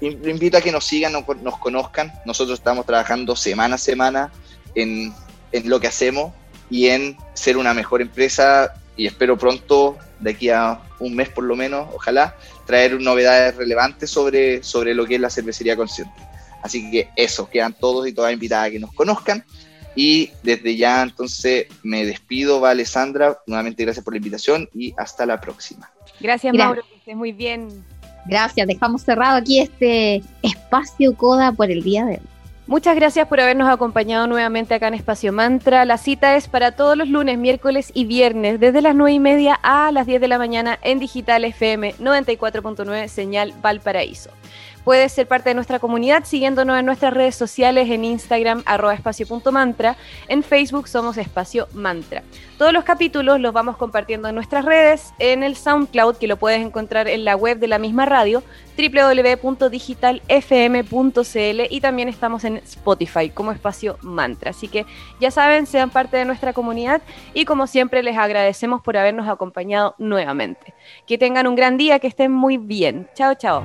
Lo 0.00 0.30
invito 0.30 0.58
a 0.58 0.60
que 0.60 0.72
nos 0.72 0.84
sigan, 0.84 1.12
nos, 1.12 1.24
nos 1.42 1.58
conozcan. 1.58 2.12
Nosotros 2.24 2.58
estamos 2.58 2.84
trabajando 2.86 3.34
semana 3.34 3.76
a 3.76 3.78
semana 3.78 4.32
en, 4.74 5.12
en 5.52 5.68
lo 5.68 5.80
que 5.80 5.86
hacemos 5.86 6.32
y 6.68 6.86
en 6.88 7.16
ser 7.34 7.56
una 7.56 7.72
mejor 7.74 8.02
empresa 8.02 8.74
y 8.96 9.06
espero 9.06 9.36
pronto, 9.36 9.98
de 10.20 10.30
aquí 10.30 10.48
a 10.48 10.80
un 10.98 11.14
mes 11.14 11.28
por 11.28 11.44
lo 11.44 11.54
menos, 11.54 11.88
ojalá, 11.94 12.34
traer 12.64 12.98
novedades 12.98 13.54
relevantes 13.56 14.10
sobre, 14.10 14.62
sobre 14.62 14.94
lo 14.94 15.06
que 15.06 15.16
es 15.16 15.20
la 15.20 15.30
cervecería 15.30 15.76
consciente. 15.76 16.14
Así 16.62 16.90
que 16.90 17.10
eso, 17.14 17.48
quedan 17.48 17.74
todos 17.74 18.08
y 18.08 18.12
todas 18.12 18.32
invitadas 18.32 18.68
a 18.68 18.70
que 18.70 18.80
nos 18.80 18.92
conozcan. 18.92 19.44
Y 19.94 20.30
desde 20.42 20.76
ya 20.76 21.02
entonces 21.02 21.66
me 21.82 22.04
despido, 22.04 22.60
va 22.60 22.70
Alessandra, 22.70 23.38
nuevamente 23.46 23.82
gracias 23.82 24.04
por 24.04 24.14
la 24.14 24.18
invitación 24.18 24.68
y 24.74 24.94
hasta 24.96 25.24
la 25.24 25.40
próxima. 25.40 25.90
Gracias, 26.20 26.52
Gracias. 26.52 26.54
Mauro, 26.54 26.82
que 26.82 26.96
estés 26.96 27.16
muy 27.16 27.32
bien. 27.32 27.84
Gracias, 28.28 28.66
dejamos 28.66 29.02
cerrado 29.02 29.36
aquí 29.36 29.60
este 29.60 30.22
espacio 30.42 31.16
Coda 31.16 31.52
por 31.52 31.70
el 31.70 31.82
día 31.82 32.04
de 32.04 32.14
hoy. 32.14 32.22
Muchas 32.68 32.96
gracias 32.96 33.28
por 33.28 33.38
habernos 33.38 33.68
acompañado 33.68 34.26
nuevamente 34.26 34.74
acá 34.74 34.88
en 34.88 34.94
Espacio 34.94 35.32
Mantra. 35.32 35.84
La 35.84 35.98
cita 35.98 36.36
es 36.36 36.48
para 36.48 36.72
todos 36.72 36.96
los 36.96 37.08
lunes, 37.08 37.38
miércoles 37.38 37.92
y 37.94 38.06
viernes, 38.06 38.58
desde 38.58 38.82
las 38.82 38.96
9 38.96 39.12
y 39.12 39.20
media 39.20 39.56
a 39.62 39.92
las 39.92 40.04
10 40.04 40.20
de 40.20 40.26
la 40.26 40.36
mañana 40.36 40.76
en 40.82 40.98
Digital 40.98 41.44
FM 41.44 41.94
94.9 42.00 43.06
Señal 43.06 43.54
Valparaíso. 43.62 44.30
Puedes 44.86 45.10
ser 45.10 45.26
parte 45.26 45.50
de 45.50 45.56
nuestra 45.56 45.80
comunidad 45.80 46.24
siguiéndonos 46.24 46.78
en 46.78 46.86
nuestras 46.86 47.12
redes 47.12 47.34
sociales, 47.34 47.90
en 47.90 48.04
Instagram, 48.04 48.62
arroba 48.66 48.94
espacio.mantra, 48.94 49.96
en 50.28 50.44
Facebook 50.44 50.86
somos 50.86 51.16
Espacio 51.16 51.66
Mantra. 51.72 52.22
Todos 52.56 52.72
los 52.72 52.84
capítulos 52.84 53.40
los 53.40 53.52
vamos 53.52 53.76
compartiendo 53.78 54.28
en 54.28 54.36
nuestras 54.36 54.64
redes, 54.64 55.12
en 55.18 55.42
el 55.42 55.56
SoundCloud, 55.56 56.18
que 56.18 56.28
lo 56.28 56.36
puedes 56.36 56.64
encontrar 56.64 57.08
en 57.08 57.24
la 57.24 57.34
web 57.34 57.58
de 57.58 57.66
la 57.66 57.80
misma 57.80 58.06
radio, 58.06 58.44
www.digitalfm.cl 58.78 61.60
y 61.68 61.80
también 61.80 62.08
estamos 62.08 62.44
en 62.44 62.58
Spotify 62.58 63.30
como 63.30 63.50
espacio 63.50 63.98
mantra. 64.02 64.52
Así 64.52 64.68
que 64.68 64.86
ya 65.18 65.32
saben, 65.32 65.66
sean 65.66 65.90
parte 65.90 66.16
de 66.16 66.24
nuestra 66.24 66.52
comunidad 66.52 67.02
y 67.34 67.44
como 67.44 67.66
siempre 67.66 68.04
les 68.04 68.16
agradecemos 68.16 68.82
por 68.82 68.96
habernos 68.96 69.28
acompañado 69.28 69.96
nuevamente. 69.98 70.74
Que 71.08 71.18
tengan 71.18 71.48
un 71.48 71.56
gran 71.56 71.76
día, 71.76 71.98
que 71.98 72.06
estén 72.06 72.30
muy 72.30 72.56
bien. 72.56 73.08
Chao, 73.16 73.34
chao. 73.34 73.64